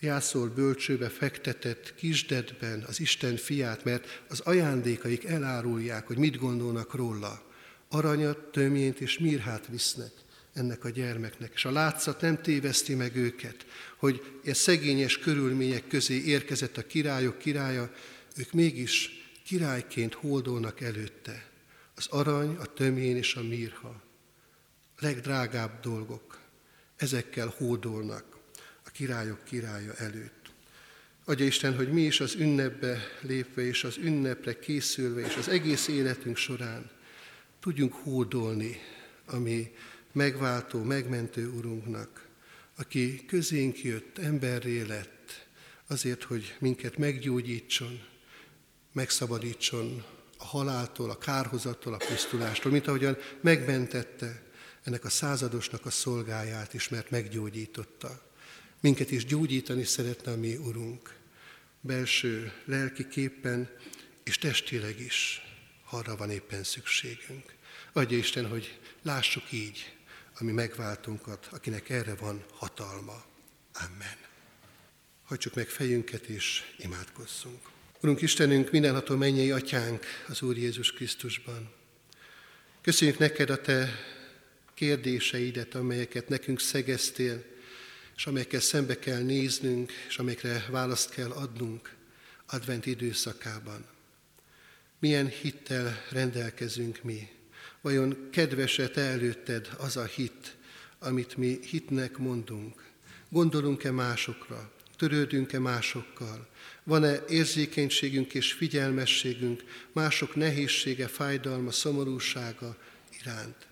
jászol 0.00 0.48
bölcsőbe 0.48 1.08
fektetett 1.08 1.94
kisdedben 1.94 2.84
az 2.86 3.00
Isten 3.00 3.36
fiát, 3.36 3.84
mert 3.84 4.22
az 4.28 4.40
ajándékaik 4.40 5.24
elárulják, 5.24 6.06
hogy 6.06 6.18
mit 6.18 6.38
gondolnak 6.38 6.94
róla. 6.94 7.42
Aranyat, 7.88 8.38
tömjént 8.38 9.00
és 9.00 9.18
mirhát 9.18 9.66
visznek 9.66 10.12
ennek 10.52 10.84
a 10.84 10.88
gyermeknek. 10.88 11.52
És 11.54 11.64
a 11.64 11.70
látszat 11.70 12.20
nem 12.20 12.42
téveszti 12.42 12.94
meg 12.94 13.16
őket, 13.16 13.66
hogy 13.96 14.40
e 14.44 14.54
szegényes 14.54 15.18
körülmények 15.18 15.86
közé 15.86 16.22
érkezett 16.24 16.76
a 16.76 16.86
királyok 16.86 17.38
királya, 17.38 17.92
ők 18.36 18.52
mégis 18.52 19.10
királyként 19.44 20.14
hódolnak 20.14 20.80
előtte. 20.80 21.46
Az 21.94 22.06
arany, 22.06 22.56
a 22.56 22.64
tömjén 22.64 23.16
és 23.16 23.34
a 23.34 23.42
mirha. 23.42 24.02
Legdrágább 24.98 25.80
dolgok. 25.80 26.38
Ezekkel 26.96 27.54
hódolnak 27.56 28.37
királyok 28.98 29.44
királya 29.44 29.94
előtt. 29.94 30.50
Adja 31.24 31.46
Isten, 31.46 31.76
hogy 31.76 31.92
mi 31.92 32.02
is 32.02 32.20
az 32.20 32.34
ünnepbe 32.34 32.98
lépve 33.20 33.62
és 33.62 33.84
az 33.84 33.96
ünnepre 33.96 34.58
készülve 34.58 35.20
és 35.20 35.36
az 35.36 35.48
egész 35.48 35.88
életünk 35.88 36.36
során 36.36 36.90
tudjunk 37.60 37.94
hódolni, 37.94 38.80
ami 39.26 39.74
megváltó, 40.12 40.82
megmentő 40.82 41.48
Urunknak, 41.48 42.26
aki 42.76 43.24
közénk 43.26 43.82
jött, 43.82 44.18
emberré 44.18 44.80
lett, 44.82 45.46
azért, 45.86 46.22
hogy 46.22 46.56
minket 46.58 46.96
meggyógyítson, 46.96 48.00
megszabadítson 48.92 50.04
a 50.38 50.44
haláltól, 50.44 51.10
a 51.10 51.18
kárhozattól, 51.18 51.94
a 51.94 52.04
pusztulástól, 52.08 52.72
mint 52.72 52.86
ahogyan 52.86 53.16
megmentette 53.40 54.42
ennek 54.82 55.04
a 55.04 55.10
századosnak 55.10 55.86
a 55.86 55.90
szolgáját 55.90 56.74
is, 56.74 56.88
mert 56.88 57.10
meggyógyította. 57.10 58.26
Minket 58.80 59.10
is 59.10 59.24
gyógyítani 59.24 59.84
szeretne 59.84 60.32
a 60.32 60.36
mi 60.36 60.56
Urunk, 60.56 61.16
belső 61.80 62.52
lelki 62.64 63.08
képpen 63.08 63.70
és 64.22 64.38
testileg 64.38 65.00
is, 65.00 65.40
ha 65.84 65.96
arra 65.96 66.16
van 66.16 66.30
éppen 66.30 66.64
szükségünk. 66.64 67.54
Adja 67.92 68.18
Isten, 68.18 68.48
hogy 68.48 68.78
lássuk 69.02 69.52
így 69.52 69.92
ami 70.40 70.52
megváltunkat, 70.52 71.48
akinek 71.50 71.88
erre 71.88 72.14
van 72.14 72.44
hatalma. 72.52 73.24
Amen. 73.72 74.16
Hagyjuk 75.24 75.54
meg 75.54 75.68
fejünket 75.68 76.26
és 76.26 76.62
imádkozzunk. 76.78 77.60
Urunk 78.00 78.22
Istenünk, 78.22 78.70
mindenható 78.70 79.16
mennyei 79.16 79.50
atyánk 79.50 80.04
az 80.28 80.42
Úr 80.42 80.56
Jézus 80.56 80.92
Krisztusban. 80.92 81.72
Köszönjük 82.80 83.18
neked 83.18 83.50
a 83.50 83.60
te 83.60 83.90
kérdéseidet, 84.74 85.74
amelyeket 85.74 86.28
nekünk 86.28 86.60
szegeztél, 86.60 87.44
és 88.18 88.26
amelyekkel 88.26 88.60
szembe 88.60 88.98
kell 88.98 89.22
néznünk, 89.22 89.92
és 90.08 90.18
amelyekre 90.18 90.66
választ 90.70 91.10
kell 91.10 91.30
adnunk 91.30 91.94
advent 92.46 92.86
időszakában. 92.86 93.86
Milyen 94.98 95.28
hittel 95.28 96.02
rendelkezünk 96.10 97.02
mi, 97.02 97.28
Vajon 97.80 98.28
kedvese 98.30 98.88
te 98.88 99.00
előtted 99.00 99.68
az 99.78 99.96
a 99.96 100.04
hit, 100.04 100.56
amit 100.98 101.36
mi 101.36 101.58
hitnek 101.62 102.16
mondunk? 102.16 102.86
Gondolunk-e 103.28 103.90
másokra? 103.90 104.72
Törődünk-e 104.96 105.58
másokkal? 105.58 106.48
Van-e 106.82 107.24
érzékenységünk 107.28 108.34
és 108.34 108.52
figyelmességünk 108.52 109.64
mások 109.92 110.34
nehézsége, 110.34 111.06
fájdalma, 111.06 111.70
szomorúsága 111.70 112.76
iránt? 113.20 113.66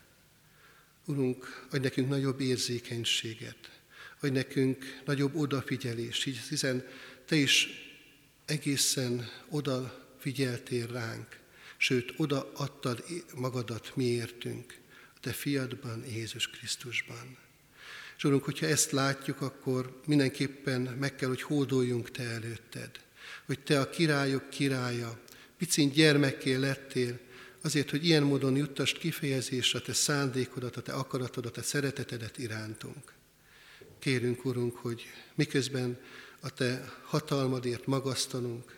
Urunk, 1.05 1.67
adj 1.71 1.83
nekünk 1.83 2.09
nagyobb 2.09 2.41
érzékenységet, 2.41 3.76
adj 4.21 4.33
nekünk 4.33 5.01
nagyobb 5.05 5.35
odafigyelést, 5.35 6.25
hiszen 6.49 6.85
Te 7.27 7.37
is 7.37 7.69
egészen 8.45 9.29
odafigyeltél 9.49 10.87
ránk, 10.87 11.39
sőt, 11.77 12.13
oda 12.17 12.53
adtad 12.55 13.05
magadat 13.35 13.93
miértünk, 13.95 14.79
a 15.15 15.19
Te 15.21 15.33
fiadban, 15.33 16.05
Jézus 16.07 16.51
Krisztusban. 16.51 17.37
És 18.17 18.25
Urunk, 18.25 18.45
hogyha 18.45 18.67
ezt 18.67 18.91
látjuk, 18.91 19.41
akkor 19.41 20.01
mindenképpen 20.07 20.81
meg 20.81 21.17
kell, 21.17 21.29
hogy 21.29 21.43
hódoljunk 21.43 22.11
Te 22.11 22.23
előtted, 22.23 22.91
hogy 23.47 23.61
Te 23.61 23.81
a 23.81 23.91
királyok 23.91 24.51
királya, 24.51 25.19
picin 25.59 25.91
gyermekké 25.91 26.55
lettél, 26.55 27.19
azért, 27.61 27.91
hogy 27.91 28.05
ilyen 28.05 28.23
módon 28.23 28.57
juttast 28.57 28.99
kifejezésre 28.99 29.81
Te 29.81 29.93
szándékodat, 29.93 30.77
a 30.77 30.83
Te 30.83 30.93
akaratodat, 30.93 31.57
a 31.57 31.63
szeretetedet 31.63 32.39
irántunk. 32.39 33.16
Kérünk, 34.07 34.45
Urunk, 34.45 34.77
hogy 34.77 35.03
miközben 35.35 35.99
a 36.41 36.51
Te 36.51 36.93
hatalmadért 37.03 37.87
magasztalunk, 37.87 38.77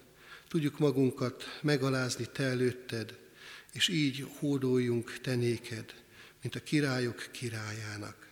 Tudjuk 0.49 0.79
magunkat 0.79 1.45
megalázni 1.63 2.27
Te 2.33 2.43
előtted, 2.43 3.19
és 3.73 3.89
így 3.89 4.27
hódoljunk 4.39 5.21
Te 5.21 5.35
néked, 5.35 5.95
mint 6.43 6.55
a 6.55 6.63
királyok 6.63 7.29
királyának. 7.31 8.29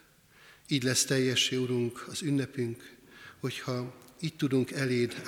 Így 0.68 0.82
lesz 0.82 1.04
teljessé, 1.04 1.56
Urunk, 1.56 2.04
az 2.08 2.22
ünnepünk, 2.22 2.96
hogyha 3.40 3.94
így 4.20 4.36
tudunk 4.36 4.70
eléd 4.70 5.22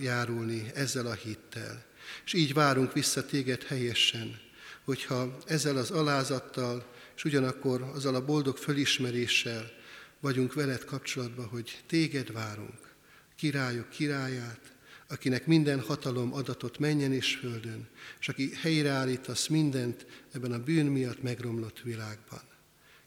járulni 0.00 0.70
ezzel 0.74 1.06
a 1.06 1.14
hittel. 1.14 1.84
És 2.24 2.32
így 2.32 2.52
várunk 2.52 2.92
vissza 2.92 3.26
téged 3.26 3.62
helyesen, 3.62 4.40
hogyha 4.84 5.38
ezzel 5.46 5.76
az 5.76 5.90
alázattal, 5.90 6.92
és 7.16 7.24
ugyanakkor 7.24 7.82
azzal 7.82 8.14
a 8.14 8.24
boldog 8.24 8.56
fölismeréssel 8.56 9.80
vagyunk 10.22 10.54
veled 10.54 10.84
kapcsolatban, 10.84 11.46
hogy 11.46 11.82
téged 11.86 12.32
várunk, 12.32 12.94
királyok 13.36 13.88
királyát, 13.88 14.72
akinek 15.08 15.46
minden 15.46 15.80
hatalom 15.80 16.34
adatot 16.34 16.78
menjen 16.78 17.12
és 17.12 17.34
földön, 17.34 17.88
és 18.20 18.28
aki 18.28 18.54
helyreállítasz 18.54 19.46
mindent 19.46 20.06
ebben 20.32 20.52
a 20.52 20.62
bűn 20.62 20.86
miatt 20.86 21.22
megromlott 21.22 21.80
világban. 21.80 22.40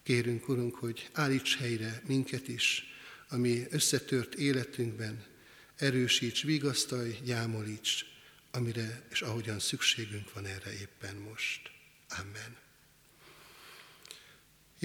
Kérünk, 0.03 0.49
Urunk, 0.49 0.75
hogy 0.75 1.09
állíts 1.13 1.57
helyre 1.57 2.01
minket 2.07 2.47
is, 2.47 2.83
ami 3.29 3.65
összetört 3.69 4.35
életünkben, 4.35 5.23
erősíts, 5.75 6.41
vigasztalj, 6.41 7.17
gyámolíts, 7.23 8.05
amire 8.51 9.01
és 9.11 9.21
ahogyan 9.21 9.59
szükségünk 9.59 10.33
van 10.33 10.45
erre 10.45 10.73
éppen 10.73 11.15
most. 11.15 11.71
Amen. 12.09 12.64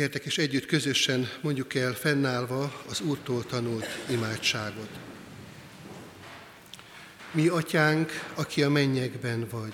Gyertek 0.00 0.24
és 0.24 0.38
együtt 0.38 0.66
közösen 0.66 1.30
mondjuk 1.40 1.74
el 1.74 1.92
fennállva 1.92 2.82
az 2.88 3.00
Úrtól 3.00 3.44
tanult 3.46 3.86
imádságot. 4.10 4.88
Mi, 7.30 7.48
Atyánk, 7.48 8.10
aki 8.34 8.62
a 8.62 8.70
mennyekben 8.70 9.46
vagy, 9.50 9.72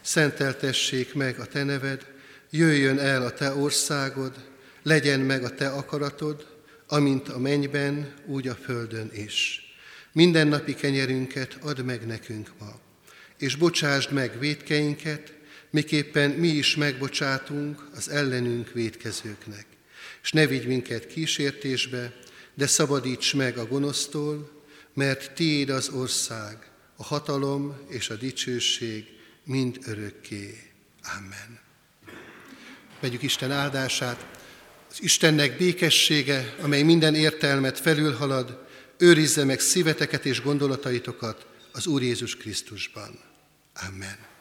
szenteltessék 0.00 1.14
meg 1.14 1.38
a 1.38 1.46
Te 1.46 1.64
neved, 1.64 2.06
jöjjön 2.50 2.98
el 2.98 3.22
a 3.22 3.30
Te 3.30 3.54
országod, 3.54 4.34
legyen 4.82 5.20
meg 5.20 5.44
a 5.44 5.54
Te 5.54 5.68
akaratod, 5.68 6.46
amint 6.86 7.28
a 7.28 7.38
mennyben, 7.38 8.14
úgy 8.26 8.48
a 8.48 8.54
földön 8.54 9.10
is. 9.12 9.60
Minden 10.12 10.46
napi 10.46 10.74
kenyerünket 10.74 11.58
add 11.60 11.82
meg 11.82 12.06
nekünk 12.06 12.50
ma, 12.58 12.78
és 13.38 13.56
bocsásd 13.56 14.12
meg 14.12 14.38
védkeinket, 14.38 15.32
miképpen 15.72 16.30
mi 16.30 16.48
is 16.48 16.76
megbocsátunk 16.76 17.88
az 17.94 18.08
ellenünk 18.08 18.72
védkezőknek. 18.72 19.66
És 20.22 20.32
ne 20.32 20.46
vigy 20.46 20.66
minket 20.66 21.06
kísértésbe, 21.06 22.14
de 22.54 22.66
szabadíts 22.66 23.34
meg 23.34 23.58
a 23.58 23.66
gonosztól, 23.66 24.62
mert 24.94 25.32
Tiéd 25.32 25.68
az 25.68 25.88
ország, 25.88 26.70
a 26.96 27.04
hatalom 27.04 27.76
és 27.88 28.10
a 28.10 28.14
dicsőség 28.14 29.04
mind 29.44 29.78
örökké. 29.86 30.58
Amen. 31.16 31.60
Vegyük 33.00 33.22
Isten 33.22 33.50
áldását, 33.50 34.26
az 34.90 35.02
Istennek 35.02 35.56
békessége, 35.56 36.54
amely 36.60 36.82
minden 36.82 37.14
értelmet 37.14 37.80
felülhalad, 37.80 38.66
őrizze 38.98 39.44
meg 39.44 39.60
szíveteket 39.60 40.26
és 40.26 40.42
gondolataitokat 40.42 41.46
az 41.72 41.86
Úr 41.86 42.02
Jézus 42.02 42.36
Krisztusban. 42.36 43.20
Amen. 43.88 44.31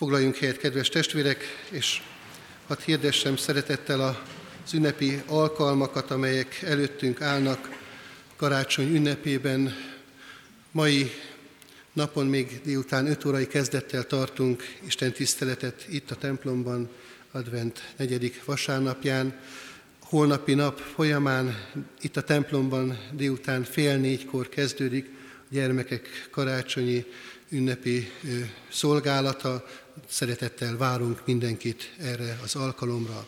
Foglaljunk 0.00 0.36
helyet, 0.36 0.58
kedves 0.58 0.88
testvérek, 0.88 1.44
és 1.70 2.02
hadd 2.66 2.78
hirdessem 2.84 3.36
szeretettel 3.36 4.00
az 4.00 4.74
ünnepi 4.74 5.22
alkalmakat, 5.26 6.10
amelyek 6.10 6.62
előttünk 6.62 7.20
állnak 7.20 7.68
karácsony 8.36 8.94
ünnepében, 8.94 9.74
mai 10.70 11.10
Napon 11.92 12.26
még 12.26 12.60
délután 12.64 13.06
5 13.06 13.24
órai 13.24 13.46
kezdettel 13.46 14.06
tartunk 14.06 14.62
Isten 14.86 15.12
tiszteletet 15.12 15.86
itt 15.88 16.10
a 16.10 16.16
templomban, 16.16 16.88
advent 17.30 17.92
negyedik 17.96 18.44
vasárnapján. 18.44 19.40
Holnapi 20.00 20.54
nap 20.54 20.78
folyamán 20.78 21.68
itt 22.00 22.16
a 22.16 22.22
templomban 22.22 22.98
délután 23.12 23.64
fél 23.64 23.96
négykor 23.96 24.48
kezdődik 24.48 25.10
a 25.38 25.46
gyermekek 25.48 26.28
karácsonyi 26.30 27.06
ünnepi 27.50 28.10
szolgálata. 28.70 29.64
Szeretettel 30.08 30.76
várunk 30.76 31.26
mindenkit 31.26 31.92
erre 31.98 32.38
az 32.42 32.54
alkalomra. 32.54 33.26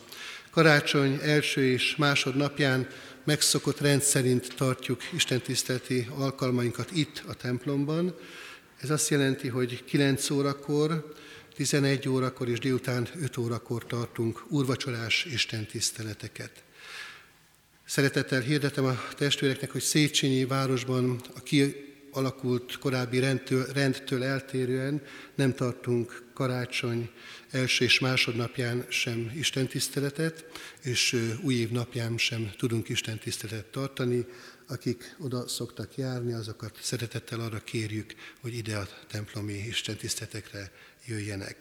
Karácsony 0.51 1.19
első 1.21 1.63
és 1.63 1.95
másodnapján 1.95 2.87
megszokott 3.23 3.79
rendszerint 3.79 4.53
tartjuk 4.55 5.01
istentiszteleti 5.13 6.07
alkalmainkat 6.15 6.91
itt 6.91 7.23
a 7.27 7.33
templomban. 7.33 8.15
Ez 8.79 8.89
azt 8.89 9.09
jelenti, 9.09 9.47
hogy 9.47 9.83
9 9.83 10.29
órakor, 10.29 11.13
11 11.55 12.09
órakor 12.09 12.49
és 12.49 12.59
délután 12.59 13.07
5 13.21 13.37
órakor 13.37 13.85
tartunk 13.85 14.43
úrvacsorás 14.49 15.25
istentiszteleteket. 15.25 16.63
Szeretettel 17.85 18.41
hirdetem 18.41 18.85
a 18.85 19.03
testvéreknek, 19.17 19.71
hogy 19.71 19.81
Széchenyi 19.81 20.45
városban 20.45 21.21
a 21.35 21.39
kialakult 22.13 22.77
korábbi 22.77 23.19
rendtől, 23.19 23.65
rendtől 23.73 24.23
eltérően 24.23 25.01
nem 25.35 25.53
tartunk 25.53 26.23
karácsony 26.33 27.09
első 27.51 27.85
és 27.85 27.99
másodnapján 27.99 28.85
sem 28.89 29.31
istentiszteletet, 29.35 30.45
és 30.81 31.17
új 31.41 31.53
év 31.53 31.69
napján 31.71 32.17
sem 32.17 32.51
tudunk 32.57 32.89
istentiszteletet 32.89 33.65
tartani. 33.65 34.25
Akik 34.67 35.15
oda 35.19 35.47
szoktak 35.47 35.97
járni, 35.97 36.33
azokat 36.33 36.77
szeretettel 36.81 37.39
arra 37.39 37.59
kérjük, 37.63 38.13
hogy 38.41 38.53
ide 38.53 38.77
a 38.77 38.87
templomi 39.07 39.53
istentiszteletekre 39.53 40.71
jöjjenek. 41.05 41.57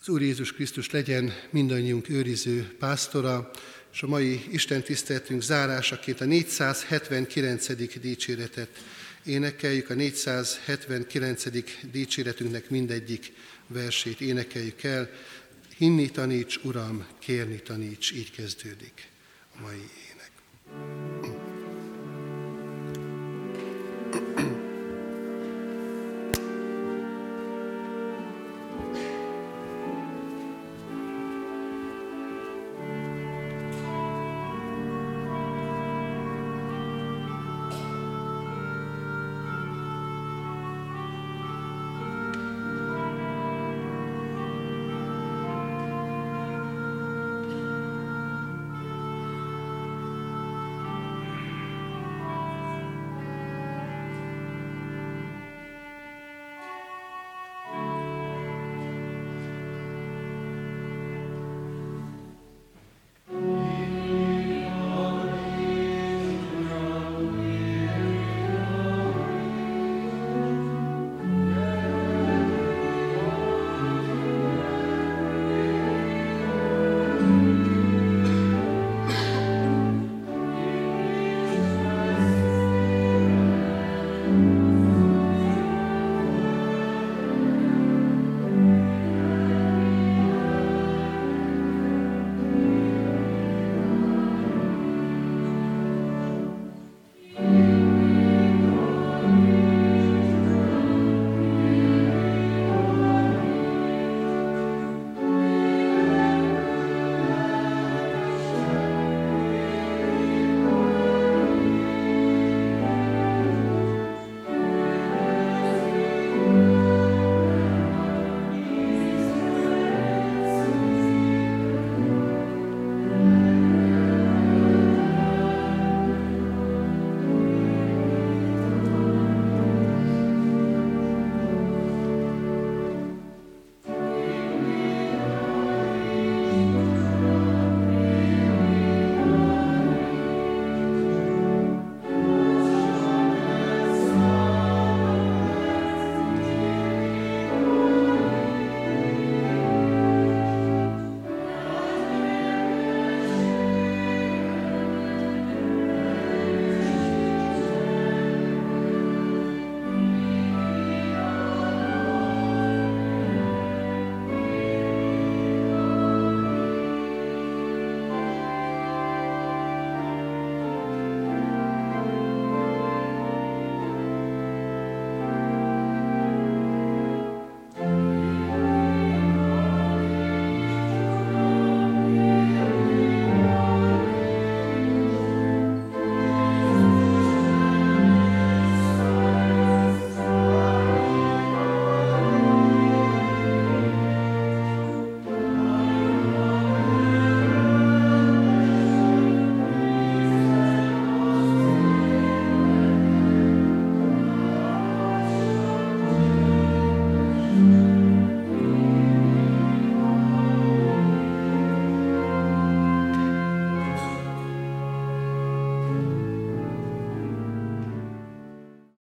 Az 0.00 0.08
Úr 0.08 0.22
Jézus 0.22 0.52
Krisztus 0.52 0.90
legyen 0.90 1.32
mindannyiunk 1.50 2.08
őriző 2.08 2.76
pásztora, 2.78 3.50
és 3.92 4.02
a 4.02 4.06
mai 4.06 4.44
Isten 4.50 4.82
tiszteletünk 4.82 5.42
zárásaként 5.42 6.20
a 6.20 6.24
479. 6.24 7.98
dicséretet 8.00 8.68
énekeljük, 9.26 9.90
a 9.90 9.94
479. 9.94 11.44
dicséretünknek 11.90 12.70
mindegyik 12.70 13.32
versét 13.66 14.20
énekeljük 14.20 14.82
el. 14.82 15.10
Hinni 15.76 16.10
taníts, 16.10 16.56
Uram, 16.62 17.06
kérni 17.18 17.62
taníts, 17.62 18.10
így 18.10 18.30
kezdődik 18.30 19.08
a 19.56 19.60
mai 19.60 19.90
ének. 20.10 20.30